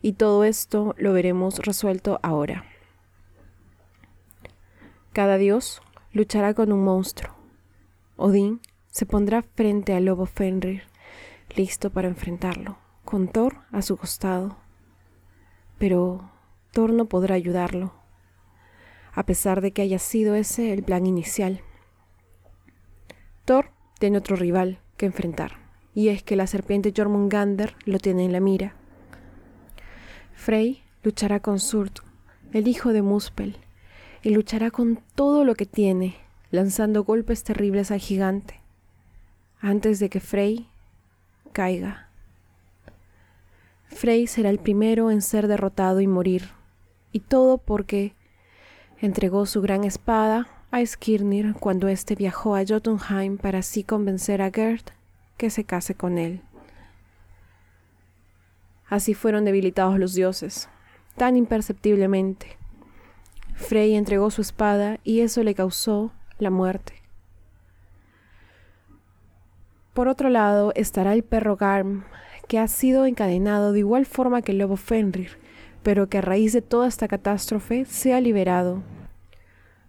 y 0.00 0.12
todo 0.12 0.44
esto 0.44 0.94
lo 0.96 1.12
veremos 1.12 1.58
resuelto 1.58 2.20
ahora. 2.22 2.64
Cada 5.12 5.38
dios 5.38 5.82
luchará 6.12 6.54
con 6.54 6.70
un 6.70 6.84
monstruo. 6.84 7.34
Odín 8.16 8.60
se 8.86 9.04
pondrá 9.04 9.42
frente 9.42 9.92
al 9.92 10.04
lobo 10.04 10.26
Fenrir, 10.26 10.84
listo 11.56 11.90
para 11.90 12.06
enfrentarlo, 12.06 12.78
con 13.04 13.26
Thor 13.26 13.56
a 13.72 13.82
su 13.82 13.96
costado. 13.96 14.56
Pero 15.78 16.30
Thor 16.70 16.92
no 16.92 17.06
podrá 17.06 17.34
ayudarlo, 17.34 17.92
a 19.12 19.26
pesar 19.26 19.62
de 19.62 19.72
que 19.72 19.82
haya 19.82 19.98
sido 19.98 20.36
ese 20.36 20.72
el 20.72 20.84
plan 20.84 21.04
inicial. 21.04 21.64
Tiene 23.98 24.18
otro 24.18 24.36
rival 24.36 24.78
que 24.96 25.06
enfrentar, 25.06 25.52
y 25.94 26.08
es 26.08 26.22
que 26.22 26.36
la 26.36 26.46
serpiente 26.46 26.92
Jormungander 26.94 27.74
lo 27.84 27.98
tiene 27.98 28.24
en 28.24 28.32
la 28.32 28.40
mira. 28.40 28.74
Frey 30.34 30.82
luchará 31.02 31.40
con 31.40 31.58
Surt, 31.58 32.00
el 32.52 32.68
hijo 32.68 32.92
de 32.92 33.02
Muspel, 33.02 33.56
y 34.22 34.30
luchará 34.30 34.70
con 34.70 35.00
todo 35.14 35.44
lo 35.44 35.54
que 35.54 35.66
tiene, 35.66 36.16
lanzando 36.50 37.04
golpes 37.04 37.42
terribles 37.42 37.90
al 37.90 38.00
gigante, 38.00 38.60
antes 39.60 39.98
de 39.98 40.10
que 40.10 40.20
Frey 40.20 40.68
caiga. 41.52 42.10
Frey 43.86 44.26
será 44.26 44.50
el 44.50 44.58
primero 44.58 45.10
en 45.10 45.22
ser 45.22 45.48
derrotado 45.48 46.00
y 46.00 46.06
morir, 46.06 46.50
y 47.12 47.20
todo 47.20 47.58
porque 47.58 48.14
entregó 49.00 49.46
su 49.46 49.60
gran 49.60 49.84
espada 49.84 50.57
a 50.70 50.84
Skirnir 50.84 51.54
cuando 51.54 51.88
éste 51.88 52.14
viajó 52.14 52.54
a 52.54 52.64
Jotunheim 52.66 53.38
para 53.38 53.60
así 53.60 53.84
convencer 53.84 54.42
a 54.42 54.50
Gerd 54.50 54.84
que 55.36 55.50
se 55.50 55.64
case 55.64 55.94
con 55.94 56.18
él. 56.18 56.42
Así 58.88 59.14
fueron 59.14 59.44
debilitados 59.44 59.98
los 59.98 60.14
dioses, 60.14 60.68
tan 61.16 61.36
imperceptiblemente. 61.36 62.56
Frey 63.54 63.94
entregó 63.94 64.30
su 64.30 64.42
espada 64.42 64.98
y 65.04 65.20
eso 65.20 65.42
le 65.42 65.54
causó 65.54 66.12
la 66.38 66.50
muerte. 66.50 66.94
Por 69.94 70.08
otro 70.08 70.28
lado 70.28 70.72
estará 70.76 71.12
el 71.14 71.22
perro 71.22 71.56
Garm, 71.56 72.04
que 72.46 72.58
ha 72.58 72.68
sido 72.68 73.04
encadenado 73.04 73.72
de 73.72 73.80
igual 73.80 74.06
forma 74.06 74.42
que 74.42 74.52
el 74.52 74.58
lobo 74.58 74.76
Fenrir, 74.76 75.38
pero 75.82 76.08
que 76.08 76.18
a 76.18 76.22
raíz 76.22 76.52
de 76.52 76.62
toda 76.62 76.86
esta 76.88 77.08
catástrofe 77.08 77.84
se 77.84 78.14
ha 78.14 78.20
liberado. 78.20 78.82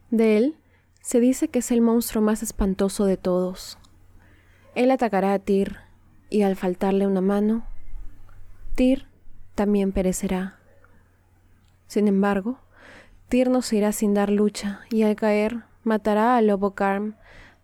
De 0.09 0.37
él 0.37 0.55
se 1.01 1.19
dice 1.19 1.47
que 1.47 1.59
es 1.59 1.71
el 1.71 1.81
monstruo 1.81 2.23
más 2.23 2.43
espantoso 2.43 3.05
de 3.05 3.17
todos. 3.17 3.77
Él 4.75 4.91
atacará 4.91 5.33
a 5.33 5.39
Tyr, 5.39 5.77
y 6.29 6.43
al 6.43 6.55
faltarle 6.55 7.07
una 7.07 7.21
mano, 7.21 7.65
Tyr 8.75 9.07
también 9.55 9.91
perecerá. 9.91 10.59
Sin 11.87 12.07
embargo, 12.07 12.59
Tyr 13.29 13.49
no 13.49 13.61
se 13.61 13.77
irá 13.77 13.91
sin 13.91 14.13
dar 14.13 14.29
lucha, 14.29 14.81
y 14.91 15.03
al 15.03 15.15
caer 15.15 15.63
matará 15.83 16.37
a 16.37 16.41
Lobo 16.41 16.75
Karm, 16.75 17.15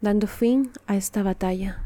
dando 0.02 0.28
fin 0.28 0.72
a 0.88 0.96
esta 0.96 1.24
batalla. 1.24 1.86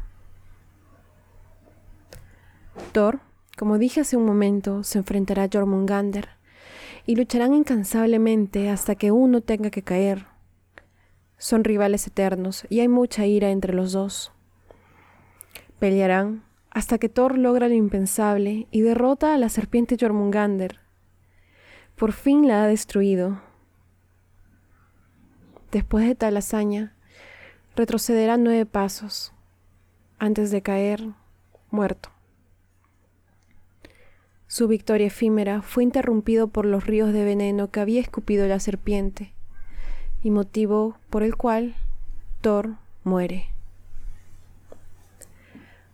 Thor, 2.92 3.20
como 3.56 3.78
dije 3.78 4.00
hace 4.00 4.16
un 4.16 4.24
momento, 4.24 4.84
se 4.84 4.98
enfrentará 4.98 5.44
a 5.44 5.48
Jormungander 5.52 6.30
y 7.06 7.16
lucharán 7.16 7.54
incansablemente 7.54 8.70
hasta 8.70 8.94
que 8.94 9.10
uno 9.12 9.40
tenga 9.40 9.70
que 9.70 9.82
caer. 9.82 10.29
Son 11.40 11.64
rivales 11.64 12.06
eternos 12.06 12.66
y 12.68 12.80
hay 12.80 12.88
mucha 12.88 13.24
ira 13.24 13.50
entre 13.50 13.72
los 13.72 13.92
dos. 13.92 14.30
Pelearán 15.78 16.44
hasta 16.68 16.98
que 16.98 17.08
Thor 17.08 17.38
logra 17.38 17.66
lo 17.66 17.74
impensable 17.74 18.66
y 18.70 18.82
derrota 18.82 19.32
a 19.32 19.38
la 19.38 19.48
serpiente 19.48 19.96
Jormungander. 19.98 20.80
Por 21.96 22.12
fin 22.12 22.46
la 22.46 22.62
ha 22.62 22.66
destruido. 22.66 23.40
Después 25.72 26.06
de 26.06 26.14
tal 26.14 26.36
hazaña, 26.36 26.94
retrocederá 27.74 28.36
nueve 28.36 28.66
pasos 28.66 29.32
antes 30.18 30.50
de 30.50 30.60
caer 30.60 31.08
muerto. 31.70 32.10
Su 34.46 34.68
victoria 34.68 35.06
efímera 35.06 35.62
fue 35.62 35.84
interrumpido 35.84 36.48
por 36.48 36.66
los 36.66 36.86
ríos 36.86 37.14
de 37.14 37.24
veneno 37.24 37.70
que 37.70 37.80
había 37.80 38.02
escupido 38.02 38.46
la 38.46 38.60
serpiente, 38.60 39.32
y 40.22 40.30
motivo 40.30 40.96
por 41.08 41.22
el 41.22 41.36
cual 41.36 41.74
Thor 42.40 42.76
muere. 43.04 43.46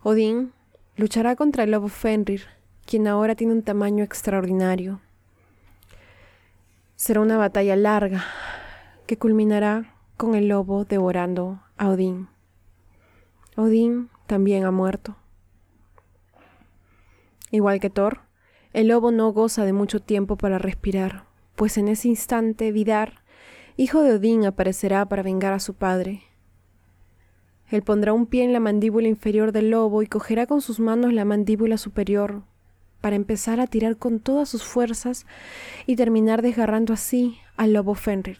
Odín 0.03 0.53
luchará 0.95 1.35
contra 1.35 1.63
el 1.63 1.71
lobo 1.71 1.87
Fenrir, 1.87 2.43
quien 2.85 3.07
ahora 3.07 3.35
tiene 3.35 3.53
un 3.53 3.63
tamaño 3.63 4.03
extraordinario. 4.03 4.99
Será 6.95 7.21
una 7.21 7.37
batalla 7.37 7.75
larga 7.75 8.25
que 9.05 9.17
culminará 9.17 9.93
con 10.17 10.35
el 10.35 10.47
lobo 10.47 10.85
devorando 10.85 11.59
a 11.77 11.89
Odín. 11.89 12.27
Odín 13.55 14.09
también 14.25 14.65
ha 14.65 14.71
muerto. 14.71 15.15
Igual 17.51 17.79
que 17.79 17.89
Thor, 17.89 18.21
el 18.73 18.87
lobo 18.87 19.11
no 19.11 19.31
goza 19.31 19.63
de 19.63 19.73
mucho 19.73 20.01
tiempo 20.01 20.35
para 20.35 20.57
respirar, 20.57 21.25
pues 21.55 21.77
en 21.77 21.87
ese 21.87 22.07
instante 22.07 22.71
Vidar, 22.71 23.21
hijo 23.77 24.01
de 24.01 24.13
Odín, 24.13 24.45
aparecerá 24.45 25.05
para 25.05 25.23
vengar 25.23 25.53
a 25.53 25.59
su 25.59 25.75
padre. 25.75 26.23
Él 27.69 27.83
pondrá 27.83 28.11
un 28.11 28.25
pie 28.25 28.43
en 28.43 28.53
la 28.53 28.59
mandíbula 28.59 29.07
inferior 29.07 29.51
del 29.51 29.69
lobo 29.69 30.01
y 30.01 30.07
cogerá 30.07 30.47
con 30.47 30.61
sus 30.61 30.79
manos 30.79 31.13
la 31.13 31.25
mandíbula 31.25 31.77
superior, 31.77 32.41
para 33.01 33.15
empezar 33.15 33.59
a 33.59 33.67
tirar 33.67 33.97
con 33.97 34.19
todas 34.19 34.49
sus 34.49 34.63
fuerzas 34.63 35.25
y 35.85 35.95
terminar 35.95 36.41
desgarrando 36.41 36.93
así 36.93 37.37
al 37.55 37.73
lobo 37.73 37.93
Fenrir. 37.93 38.39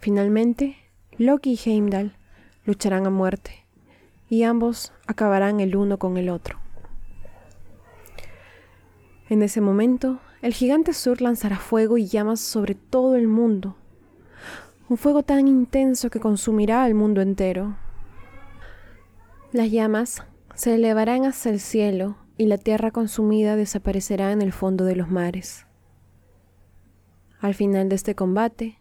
Finalmente, 0.00 0.76
Loki 1.18 1.52
y 1.52 1.70
Heimdall 1.70 2.16
lucharán 2.64 3.06
a 3.06 3.10
muerte, 3.10 3.64
y 4.28 4.42
ambos 4.42 4.92
acabarán 5.06 5.60
el 5.60 5.76
uno 5.76 5.98
con 5.98 6.16
el 6.16 6.30
otro. 6.30 6.58
En 9.28 9.42
ese 9.42 9.60
momento, 9.60 10.20
el 10.42 10.52
gigante 10.52 10.92
sur 10.92 11.20
lanzará 11.22 11.56
fuego 11.56 11.98
y 11.98 12.06
llamas 12.06 12.40
sobre 12.40 12.74
todo 12.74 13.16
el 13.16 13.28
mundo. 13.28 13.76
Un 14.88 14.96
fuego 14.96 15.22
tan 15.22 15.48
intenso 15.48 16.10
que 16.10 16.20
consumirá 16.20 16.84
al 16.84 16.94
mundo 16.94 17.20
entero. 17.20 17.76
Las 19.52 19.70
llamas 19.70 20.22
se 20.54 20.74
elevarán 20.74 21.24
hacia 21.24 21.50
el 21.50 21.60
cielo 21.60 22.16
y 22.38 22.46
la 22.46 22.58
tierra 22.58 22.90
consumida 22.90 23.56
desaparecerá 23.56 24.32
en 24.32 24.42
el 24.42 24.52
fondo 24.52 24.84
de 24.84 24.96
los 24.96 25.10
mares. 25.10 25.66
Al 27.40 27.54
final 27.54 27.88
de 27.88 27.96
este 27.96 28.14
combate, 28.14 28.78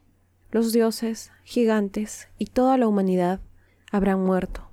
los 0.51 0.73
dioses, 0.73 1.31
gigantes 1.43 2.29
y 2.37 2.47
toda 2.47 2.77
la 2.77 2.87
humanidad 2.87 3.39
habrán 3.91 4.21
muerto, 4.23 4.69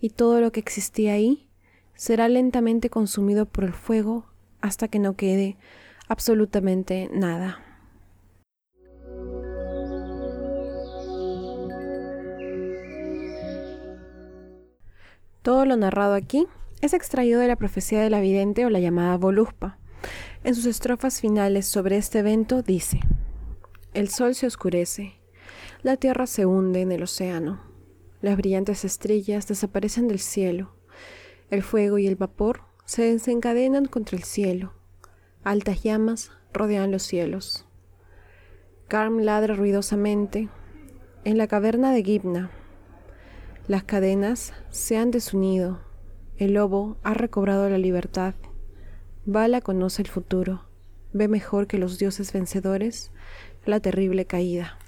y 0.00 0.10
todo 0.10 0.40
lo 0.40 0.52
que 0.52 0.60
existía 0.60 1.14
ahí 1.14 1.48
será 1.94 2.28
lentamente 2.28 2.90
consumido 2.90 3.46
por 3.46 3.64
el 3.64 3.72
fuego 3.72 4.26
hasta 4.60 4.88
que 4.88 4.98
no 4.98 5.14
quede 5.14 5.56
absolutamente 6.08 7.08
nada. 7.12 7.62
Todo 15.42 15.64
lo 15.64 15.76
narrado 15.76 16.14
aquí 16.14 16.46
es 16.80 16.92
extraído 16.92 17.40
de 17.40 17.48
la 17.48 17.56
profecía 17.56 18.00
de 18.02 18.10
la 18.10 18.20
vidente 18.20 18.66
o 18.66 18.70
la 18.70 18.80
llamada 18.80 19.16
Voluspa. 19.16 19.78
En 20.44 20.54
sus 20.54 20.66
estrofas 20.66 21.20
finales 21.20 21.66
sobre 21.66 21.96
este 21.96 22.20
evento 22.20 22.62
dice, 22.62 23.00
El 23.94 24.08
sol 24.08 24.34
se 24.34 24.46
oscurece, 24.46 25.14
la 25.82 25.96
tierra 25.96 26.26
se 26.26 26.46
hunde 26.46 26.82
en 26.82 26.92
el 26.92 27.02
océano, 27.02 27.62
las 28.20 28.36
brillantes 28.36 28.84
estrellas 28.84 29.46
desaparecen 29.48 30.08
del 30.08 30.18
cielo, 30.18 30.74
el 31.50 31.62
fuego 31.62 31.98
y 31.98 32.06
el 32.06 32.16
vapor 32.16 32.62
se 32.84 33.12
desencadenan 33.12 33.86
contra 33.86 34.16
el 34.16 34.24
cielo. 34.24 34.77
Altas 35.44 35.82
llamas 35.82 36.32
rodean 36.52 36.90
los 36.90 37.02
cielos. 37.02 37.66
Garm 38.88 39.18
ladra 39.20 39.54
ruidosamente 39.54 40.48
en 41.24 41.38
la 41.38 41.46
caverna 41.46 41.92
de 41.92 42.02
Gibna. 42.02 42.50
Las 43.66 43.84
cadenas 43.84 44.54
se 44.70 44.96
han 44.96 45.10
desunido. 45.10 45.80
El 46.36 46.54
lobo 46.54 46.96
ha 47.02 47.14
recobrado 47.14 47.68
la 47.68 47.78
libertad. 47.78 48.34
Bala 49.26 49.60
conoce 49.60 50.02
el 50.02 50.08
futuro. 50.08 50.64
Ve 51.12 51.28
mejor 51.28 51.66
que 51.66 51.78
los 51.78 51.98
dioses 51.98 52.32
vencedores 52.32 53.10
la 53.64 53.80
terrible 53.80 54.24
caída. 54.24 54.78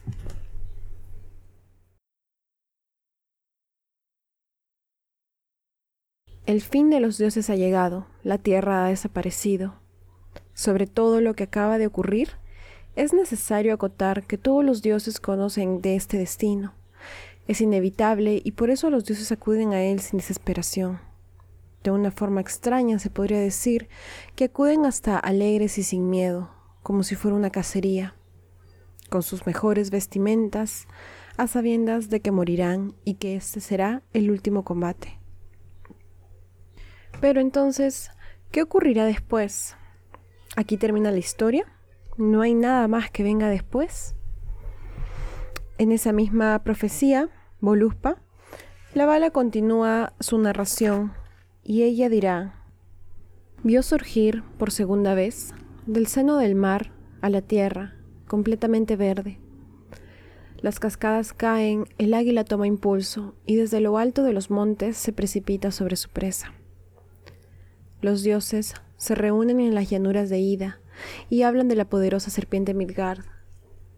El 6.47 6.63
fin 6.63 6.91
de 6.91 7.01
los 7.01 7.19
dioses 7.19 7.49
ha 7.51 7.55
llegado, 7.55 8.07
la 8.25 8.39
tierra 8.39 8.85
ha 8.85 8.89
desaparecido. 8.89 9.75
Sobre 10.61 10.87
todo 10.87 11.23
lo 11.23 11.33
que 11.33 11.45
acaba 11.45 11.79
de 11.79 11.87
ocurrir, 11.87 12.33
es 12.95 13.15
necesario 13.15 13.73
acotar 13.73 14.27
que 14.27 14.37
todos 14.37 14.63
los 14.63 14.83
dioses 14.83 15.19
conocen 15.19 15.81
de 15.81 15.97
este 15.97 16.19
destino. 16.19 16.75
Es 17.49 17.63
inevitable 17.63 18.43
y 18.45 18.53
por 18.53 18.69
eso 18.69 18.91
los 18.91 19.07
dioses 19.07 19.33
acuden 19.33 19.73
a 19.73 19.83
él 19.83 20.01
sin 20.01 20.19
desesperación. 20.19 21.01
De 21.83 21.91
una 21.91 22.11
forma 22.11 22.43
extraña 22.43 22.99
se 22.99 23.09
podría 23.09 23.41
decir 23.41 23.89
que 24.37 24.45
acuden 24.45 24.85
hasta 24.85 25.17
alegres 25.17 25.79
y 25.79 25.83
sin 25.83 26.11
miedo, 26.11 26.51
como 26.83 27.05
si 27.05 27.15
fuera 27.15 27.39
una 27.39 27.49
cacería, 27.49 28.15
con 29.09 29.23
sus 29.23 29.47
mejores 29.47 29.91
vestimentas, 29.91 30.89
a 31.39 31.47
sabiendas 31.47 32.11
de 32.11 32.21
que 32.21 32.33
morirán 32.33 32.93
y 33.03 33.15
que 33.15 33.35
este 33.35 33.61
será 33.61 34.03
el 34.13 34.31
último 34.31 34.63
combate. 34.63 35.21
Pero 37.19 37.41
entonces, 37.41 38.11
¿qué 38.51 38.61
ocurrirá 38.61 39.07
después? 39.07 39.75
Aquí 40.57 40.77
termina 40.77 41.11
la 41.11 41.19
historia. 41.19 41.65
No 42.17 42.43
hay 42.43 42.55
nada 42.55 42.89
más 42.89 43.11
que 43.11 43.23
venga 43.23 43.49
después. 43.49 44.15
En 45.79 45.93
esa 45.93 46.13
misma 46.13 46.63
profecía, 46.63 47.29
Voluspa, 47.61 48.17
la 48.95 49.07
bala 49.07 49.31
continúa 49.31 50.13
su 50.19 50.39
narración 50.39 51.13
y 51.63 51.85
ella 51.85 52.09
dirá, 52.09 52.65
vio 53.63 53.83
surgir 53.83 54.43
por 54.59 54.73
segunda 54.73 55.15
vez 55.15 55.55
del 55.87 56.07
seno 56.07 56.37
del 56.37 56.55
mar 56.55 56.93
a 57.21 57.31
la 57.31 57.41
tierra, 57.43 57.95
completamente 58.27 58.97
verde. 58.97 59.39
Las 60.61 60.81
cascadas 60.81 61.33
caen, 61.33 61.87
el 61.97 62.13
águila 62.13 62.45
toma 62.45 62.67
impulso 62.67 63.35
y 63.47 63.57
desde 63.57 63.81
lo 63.81 63.97
alto 63.97 64.25
de 64.25 64.33
los 64.33 64.51
montes 64.51 64.97
se 64.97 65.13
precipita 65.13 65.71
sobre 65.71 65.97
su 65.97 66.11
presa. 66.11 66.53
Los 68.03 68.23
dioses 68.23 68.75
se 69.01 69.15
reúnen 69.15 69.61
en 69.61 69.75
las 69.75 69.89
llanuras 69.89 70.29
de 70.29 70.41
Ida 70.41 70.79
y 71.31 71.41
hablan 71.41 71.69
de 71.69 71.75
la 71.75 71.87
poderosa 71.87 72.31
serpiente 72.31 72.75
Midgard. 72.75 73.25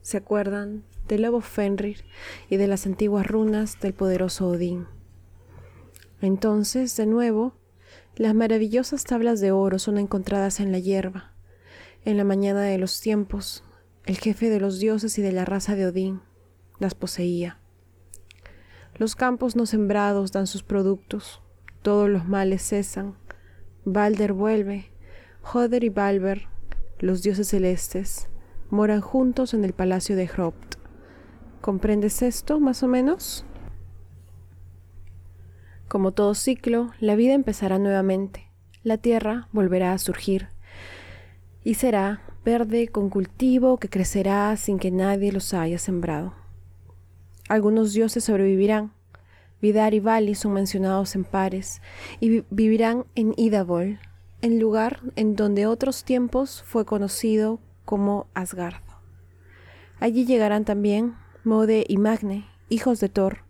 Se 0.01 0.17
acuerdan 0.17 0.85
del 1.09 1.23
lobo 1.23 1.41
Fenrir 1.41 2.05
y 2.49 2.57
de 2.57 2.69
las 2.69 2.87
antiguas 2.87 3.27
runas 3.27 3.81
del 3.81 3.95
poderoso 3.95 4.47
Odín. 4.47 4.87
Entonces, 6.21 6.97
de 6.97 7.07
nuevo, 7.07 7.57
las 8.15 8.33
maravillosas 8.33 9.03
tablas 9.03 9.41
de 9.41 9.51
oro 9.51 9.81
son 9.81 9.99
encontradas 9.99 10.61
en 10.61 10.71
la 10.71 10.79
hierba. 10.79 11.33
En 12.05 12.17
la 12.17 12.23
mañana 12.23 12.63
de 12.63 12.79
los 12.79 13.01
tiempos, 13.01 13.65
el 14.07 14.19
jefe 14.19 14.51
de 14.51 14.61
los 14.61 14.79
dioses 14.79 15.19
y 15.19 15.23
de 15.23 15.33
la 15.33 15.45
raza 15.45 15.75
de 15.75 15.87
Odín 15.87 16.21
las 16.79 16.95
poseía. 16.95 17.59
Los 18.95 19.17
campos 19.17 19.57
no 19.57 19.67
sembrados 19.67 20.31
dan 20.31 20.47
sus 20.47 20.63
productos, 20.63 21.43
todos 21.83 22.09
los 22.09 22.29
males 22.29 22.63
cesan, 22.63 23.17
Balder 23.85 24.33
vuelve. 24.33 24.92
Hoder 25.45 25.85
y 25.85 25.89
Balber, 25.89 26.49
los 26.99 27.23
dioses 27.23 27.49
celestes, 27.49 28.29
moran 28.71 29.01
juntos 29.01 29.55
en 29.55 29.65
el 29.65 29.73
palacio 29.73 30.17
de 30.17 30.27
Hropt. 30.27 30.77
¿Comprendes 31.61 32.23
esto, 32.23 32.61
más 32.61 32.83
o 32.83 32.89
menos? 32.89 33.45
Como 35.89 36.13
todo 36.13 36.35
ciclo, 36.35 36.93
la 37.01 37.17
vida 37.17 37.35
empezará 37.35 37.79
nuevamente. 37.79 38.51
La 38.83 38.97
tierra 38.97 39.49
volverá 39.53 39.93
a 39.93 39.99
surgir 39.99 40.49
y 41.65 41.75
será 41.75 42.23
verde 42.45 42.89
con 42.89 43.11
cultivo 43.11 43.79
que 43.79 43.89
crecerá 43.89 44.57
sin 44.57 44.79
que 44.79 44.91
nadie 44.91 45.33
los 45.33 45.53
haya 45.55 45.79
sembrado. 45.79 46.35
Algunos 47.49 47.93
dioses 47.93 48.25
sobrevivirán. 48.25 48.93
Vidar 49.61 49.93
y 49.95 50.01
Vali 50.01 50.35
son 50.35 50.55
mencionados 50.55 51.15
en 51.15 51.25
pares 51.25 51.83
y 52.19 52.45
vivirán 52.51 53.05
en 53.15 53.35
Idabol, 53.37 54.01
en 54.43 54.59
lugar 54.61 55.01
en 55.17 55.37
donde 55.37 55.67
otros 55.67 56.05
tiempos 56.05 56.63
fue 56.67 56.85
conocido 56.85 57.61
como 57.85 58.27
Asgard. 58.35 58.83
Allí 60.01 60.27
llegarán 60.27 60.65
también 60.65 61.15
Mode 61.45 61.85
y 61.89 61.97
Magne, 61.97 62.45
hijos 62.69 63.01
de 63.01 63.09
Thor, 63.09 63.45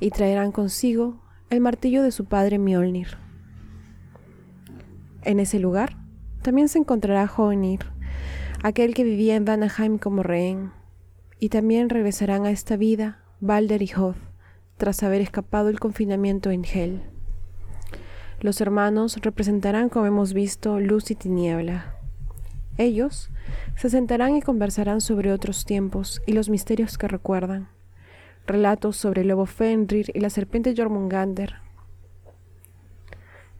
y 0.00 0.10
traerán 0.10 0.52
consigo 0.52 1.22
el 1.48 1.60
martillo 1.60 2.02
de 2.02 2.10
su 2.10 2.24
padre 2.24 2.58
Mjolnir. 2.58 3.16
En 5.22 5.40
ese 5.40 5.60
lugar 5.60 5.96
también 6.42 6.68
se 6.68 6.78
encontrará 6.78 7.30
Hoenir, 7.34 7.86
aquel 8.62 8.94
que 8.94 9.04
vivía 9.04 9.36
en 9.36 9.44
Vanaheim 9.44 9.98
como 9.98 10.22
rehén, 10.22 10.72
y 11.38 11.50
también 11.50 11.88
regresarán 11.88 12.46
a 12.46 12.50
esta 12.50 12.76
vida 12.76 13.24
Balder 13.40 13.82
y 13.82 13.90
Hoth, 13.96 14.16
tras 14.76 15.02
haber 15.02 15.20
escapado 15.20 15.68
el 15.68 15.80
confinamiento 15.80 16.50
en 16.50 16.64
Hel. 16.64 17.15
Los 18.40 18.60
hermanos 18.60 19.16
representarán, 19.22 19.88
como 19.88 20.06
hemos 20.06 20.34
visto, 20.34 20.78
luz 20.78 21.10
y 21.10 21.14
tiniebla. 21.14 21.94
Ellos 22.76 23.30
se 23.76 23.88
sentarán 23.88 24.36
y 24.36 24.42
conversarán 24.42 25.00
sobre 25.00 25.32
otros 25.32 25.64
tiempos 25.64 26.20
y 26.26 26.32
los 26.32 26.50
misterios 26.50 26.98
que 26.98 27.08
recuerdan. 27.08 27.68
Relatos 28.46 28.96
sobre 28.96 29.22
el 29.22 29.28
lobo 29.28 29.46
Fenrir 29.46 30.10
y 30.14 30.20
la 30.20 30.28
serpiente 30.28 30.74
Jormungander. 30.76 31.56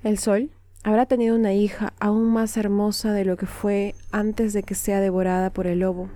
El 0.05 0.19
sol 0.19 0.51
habrá 0.85 1.07
tenido 1.07 1.35
una 1.35 1.55
hija 1.55 1.95
aún 1.99 2.31
más 2.33 2.57
hermosa 2.57 3.12
de 3.12 3.25
lo 3.25 3.37
que 3.37 3.47
fue 3.47 3.95
antes 4.12 4.53
de 4.53 4.62
que 4.62 4.75
sea 4.75 5.01
devorada 5.01 5.51
por 5.51 5.67
el 5.67 5.81
lobo, 5.81 6.11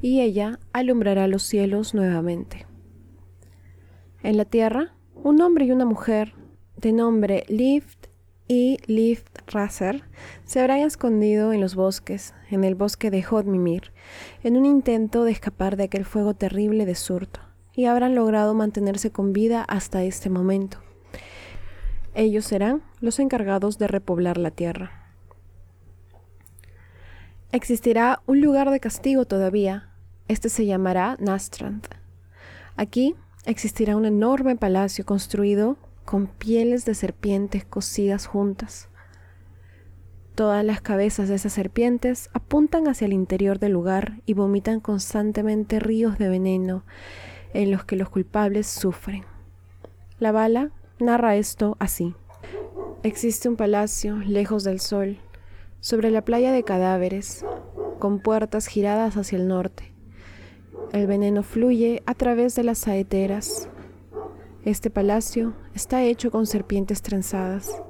y 0.00 0.22
ella 0.22 0.58
alumbrará 0.72 1.28
los 1.28 1.42
cielos 1.42 1.94
nuevamente. 1.94 2.66
En 4.22 4.38
la 4.38 4.46
tierra, 4.46 4.94
un 5.14 5.40
hombre 5.42 5.66
y 5.66 5.70
una 5.70 5.84
mujer 5.84 6.34
de 6.76 6.92
nombre 6.92 7.44
Lift 7.48 8.06
y 8.46 8.78
Lift 8.86 9.38
Racer 9.46 10.04
se 10.44 10.60
habrán 10.60 10.80
escondido 10.80 11.52
en 11.52 11.60
los 11.60 11.74
bosques, 11.74 12.34
en 12.50 12.64
el 12.64 12.74
bosque 12.74 13.10
de 13.10 13.24
Hodmimir, 13.24 13.92
en 14.42 14.56
un 14.56 14.66
intento 14.66 15.24
de 15.24 15.32
escapar 15.32 15.76
de 15.76 15.84
aquel 15.84 16.04
fuego 16.04 16.34
terrible 16.34 16.84
de 16.84 16.94
Surto, 16.94 17.40
y 17.72 17.86
habrán 17.86 18.14
logrado 18.14 18.54
mantenerse 18.54 19.10
con 19.10 19.32
vida 19.32 19.62
hasta 19.62 20.04
este 20.04 20.28
momento. 20.30 20.78
Ellos 22.14 22.44
serán 22.44 22.82
los 23.00 23.18
encargados 23.18 23.78
de 23.78 23.88
repoblar 23.88 24.38
la 24.38 24.50
tierra. 24.50 25.04
Existirá 27.50 28.20
un 28.26 28.40
lugar 28.40 28.70
de 28.70 28.80
castigo 28.80 29.24
todavía. 29.24 29.90
Este 30.28 30.48
se 30.48 30.66
llamará 30.66 31.16
Nastrand. 31.20 31.86
Aquí 32.76 33.14
existirá 33.46 33.96
un 33.96 34.06
enorme 34.06 34.56
palacio 34.56 35.04
construido 35.04 35.76
con 36.04 36.26
pieles 36.26 36.84
de 36.84 36.94
serpientes 36.94 37.64
cosidas 37.64 38.26
juntas. 38.26 38.88
Todas 40.34 40.64
las 40.64 40.80
cabezas 40.80 41.28
de 41.28 41.36
esas 41.36 41.52
serpientes 41.52 42.28
apuntan 42.32 42.88
hacia 42.88 43.06
el 43.06 43.12
interior 43.12 43.58
del 43.58 43.72
lugar 43.72 44.20
y 44.26 44.34
vomitan 44.34 44.80
constantemente 44.80 45.78
ríos 45.78 46.18
de 46.18 46.28
veneno 46.28 46.84
en 47.52 47.70
los 47.70 47.84
que 47.84 47.96
los 47.96 48.10
culpables 48.10 48.66
sufren. 48.66 49.24
La 50.18 50.32
bala 50.32 50.70
narra 50.98 51.36
esto 51.36 51.76
así. 51.78 52.14
Existe 53.02 53.48
un 53.48 53.56
palacio 53.56 54.16
lejos 54.16 54.64
del 54.64 54.80
sol, 54.80 55.18
sobre 55.80 56.10
la 56.10 56.24
playa 56.24 56.50
de 56.50 56.64
cadáveres, 56.64 57.44
con 57.98 58.20
puertas 58.20 58.66
giradas 58.66 59.16
hacia 59.16 59.38
el 59.38 59.46
norte. 59.46 59.92
El 60.92 61.06
veneno 61.06 61.42
fluye 61.42 62.02
a 62.06 62.14
través 62.14 62.54
de 62.54 62.64
las 62.64 62.78
saeteras. 62.78 63.68
Este 64.64 64.88
palacio 64.88 65.52
está 65.74 66.02
hecho 66.04 66.30
con 66.30 66.46
serpientes 66.46 67.02
trenzadas. 67.02 67.82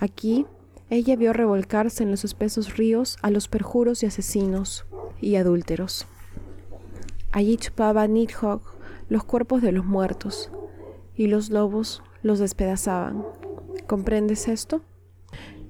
Aquí 0.00 0.44
ella 0.90 1.14
vio 1.14 1.32
revolcarse 1.32 2.02
en 2.02 2.10
los 2.10 2.24
espesos 2.24 2.76
ríos 2.76 3.16
a 3.22 3.30
los 3.30 3.46
perjuros 3.46 4.02
y 4.02 4.06
asesinos 4.06 4.86
y 5.20 5.36
adúlteros. 5.36 6.08
Allí 7.30 7.56
chupaba 7.58 8.08
Nidhogg 8.08 8.60
los 9.08 9.22
cuerpos 9.22 9.62
de 9.62 9.70
los 9.70 9.84
muertos 9.84 10.50
y 11.14 11.28
los 11.28 11.50
lobos 11.50 12.02
los 12.24 12.40
despedazaban. 12.40 13.24
¿Comprendes 13.86 14.48
esto? 14.48 14.82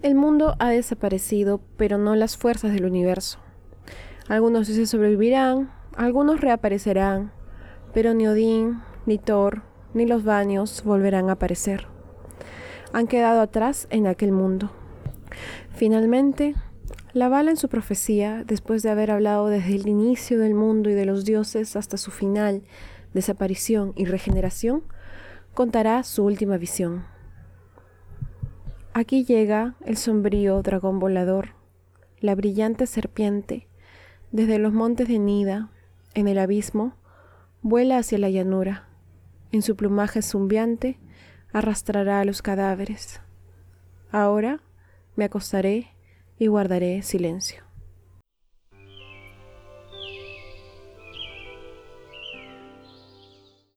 El 0.00 0.14
mundo 0.14 0.56
ha 0.58 0.70
desaparecido, 0.70 1.60
pero 1.76 1.98
no 1.98 2.16
las 2.16 2.38
fuerzas 2.38 2.72
del 2.72 2.86
universo. 2.86 3.40
Algunos 4.26 4.68
dioses 4.68 4.88
sobrevivirán, 4.88 5.70
algunos 5.94 6.40
reaparecerán, 6.40 7.30
pero 7.92 8.14
ni 8.14 8.26
Odín, 8.26 8.80
ni 9.04 9.18
Thor, 9.18 9.70
ni 9.94 10.06
los 10.06 10.24
Vanios 10.24 10.82
volverán 10.84 11.28
a 11.28 11.32
aparecer. 11.32 11.86
Han 12.92 13.06
quedado 13.06 13.40
atrás 13.40 13.86
en 13.90 14.06
aquel 14.06 14.32
mundo. 14.32 14.70
Finalmente, 15.74 16.54
la 17.14 17.28
bala 17.28 17.50
en 17.50 17.56
su 17.56 17.68
profecía, 17.68 18.44
después 18.46 18.82
de 18.82 18.90
haber 18.90 19.10
hablado 19.10 19.48
desde 19.48 19.74
el 19.74 19.86
inicio 19.88 20.38
del 20.38 20.54
mundo 20.54 20.88
y 20.90 20.94
de 20.94 21.04
los 21.04 21.24
dioses 21.24 21.76
hasta 21.76 21.96
su 21.96 22.10
final, 22.10 22.62
desaparición 23.12 23.92
y 23.96 24.06
regeneración, 24.06 24.82
contará 25.54 26.02
su 26.04 26.24
última 26.24 26.56
visión. 26.56 27.04
Aquí 28.94 29.24
llega 29.24 29.74
el 29.84 29.96
sombrío 29.96 30.62
dragón 30.62 30.98
volador, 30.98 31.50
la 32.20 32.34
brillante 32.34 32.86
serpiente, 32.86 33.66
desde 34.30 34.58
los 34.58 34.72
montes 34.72 35.08
de 35.08 35.18
Nida, 35.18 35.70
en 36.14 36.28
el 36.28 36.38
abismo, 36.38 36.94
vuela 37.62 37.98
hacia 37.98 38.18
la 38.18 38.30
llanura. 38.30 38.88
En 39.52 39.60
su 39.60 39.76
plumaje 39.76 40.22
zumbiante 40.22 40.98
arrastrará 41.52 42.20
a 42.20 42.24
los 42.24 42.40
cadáveres. 42.40 43.20
Ahora 44.10 44.62
me 45.14 45.26
acostaré 45.26 45.88
y 46.38 46.46
guardaré 46.46 47.02
silencio. 47.02 47.62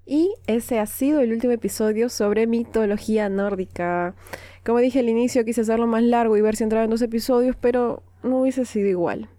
Y 0.05 0.33
ese 0.47 0.79
ha 0.79 0.85
sido 0.85 1.19
el 1.19 1.33
último 1.33 1.51
episodio 1.51 2.07
sobre 2.07 2.47
mitología 2.47 3.27
nórdica. 3.27 4.15
Como 4.63 4.79
dije 4.79 4.99
al 4.99 5.09
inicio, 5.09 5.43
quise 5.43 5.61
hacerlo 5.61 5.87
más 5.87 6.03
largo 6.03 6.37
y 6.37 6.41
ver 6.41 6.55
si 6.55 6.63
entraba 6.63 6.85
en 6.85 6.91
dos 6.91 7.01
episodios, 7.01 7.57
pero 7.59 8.01
no 8.23 8.41
hubiese 8.41 8.63
sido 8.63 8.87
igual. 8.87 9.29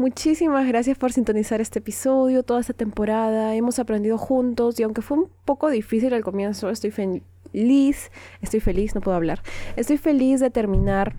Muchísimas 0.00 0.66
gracias 0.66 0.96
por 0.96 1.12
sintonizar 1.12 1.60
este 1.60 1.80
episodio, 1.80 2.42
toda 2.42 2.60
esta 2.60 2.72
temporada. 2.72 3.54
Hemos 3.54 3.78
aprendido 3.78 4.16
juntos 4.16 4.80
y 4.80 4.82
aunque 4.82 5.02
fue 5.02 5.18
un 5.18 5.28
poco 5.44 5.68
difícil 5.68 6.14
al 6.14 6.24
comienzo, 6.24 6.70
estoy 6.70 6.90
feliz, 6.90 8.10
estoy 8.40 8.60
feliz, 8.60 8.94
no 8.94 9.02
puedo 9.02 9.14
hablar. 9.14 9.42
Estoy 9.76 9.98
feliz 9.98 10.40
de 10.40 10.48
terminar 10.48 11.16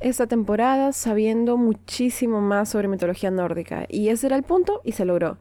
esta 0.00 0.26
temporada 0.26 0.90
sabiendo 0.90 1.56
muchísimo 1.56 2.40
más 2.40 2.70
sobre 2.70 2.88
mitología 2.88 3.30
nórdica 3.30 3.86
y 3.88 4.08
ese 4.08 4.26
era 4.26 4.34
el 4.34 4.42
punto 4.42 4.80
y 4.82 4.90
se 4.90 5.04
logró. 5.04 5.38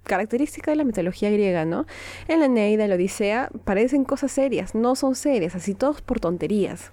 característica 0.01 0.71
de 0.71 0.77
la 0.77 0.83
mitología 0.83 1.29
griega, 1.29 1.63
¿no? 1.63 1.85
En 2.27 2.39
la 2.39 2.47
Eneida, 2.47 2.85
en 2.85 2.89
la 2.89 2.95
Odisea, 2.95 3.49
parecen 3.65 4.03
cosas 4.03 4.31
serias, 4.31 4.73
no 4.73 4.95
son 4.95 5.13
serias, 5.13 5.53
así 5.53 5.75
todos 5.75 6.01
por 6.01 6.19
tonterías. 6.19 6.91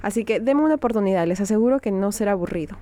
Así 0.00 0.24
que 0.24 0.40
denme 0.40 0.62
una 0.62 0.76
oportunidad, 0.76 1.26
les 1.26 1.42
aseguro 1.42 1.80
que 1.80 1.90
no 1.90 2.12
será 2.12 2.32
aburrido. 2.32 2.78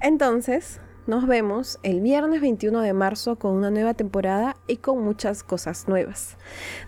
Entonces, 0.00 0.80
nos 1.08 1.26
vemos 1.26 1.80
el 1.82 2.00
viernes 2.00 2.40
21 2.42 2.80
de 2.82 2.92
marzo 2.92 3.36
con 3.36 3.52
una 3.52 3.70
nueva 3.70 3.94
temporada 3.94 4.56
y 4.66 4.76
con 4.76 5.02
muchas 5.02 5.42
cosas 5.42 5.88
nuevas. 5.88 6.36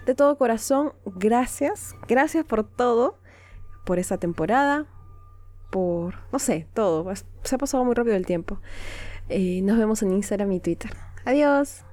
De 0.05 0.15
todo 0.15 0.37
corazón, 0.37 0.93
gracias, 1.07 1.97
gracias 2.07 2.45
por 2.45 2.63
todo, 2.63 3.19
por 3.85 3.99
esta 3.99 4.19
temporada, 4.19 4.87
por, 5.71 6.17
no 6.33 6.39
sé, 6.39 6.69
todo. 6.75 7.11
Se 7.43 7.55
ha 7.55 7.59
pasado 7.59 7.85
muy 7.85 7.95
rápido 7.95 8.15
el 8.15 8.27
tiempo. 8.27 8.61
Eh, 9.31 9.63
nos 9.63 9.79
vemos 9.79 10.03
en 10.03 10.13
Instagram 10.13 10.53
y 10.53 10.61
Twitter. 10.61 10.93
Adiós. 11.25 11.85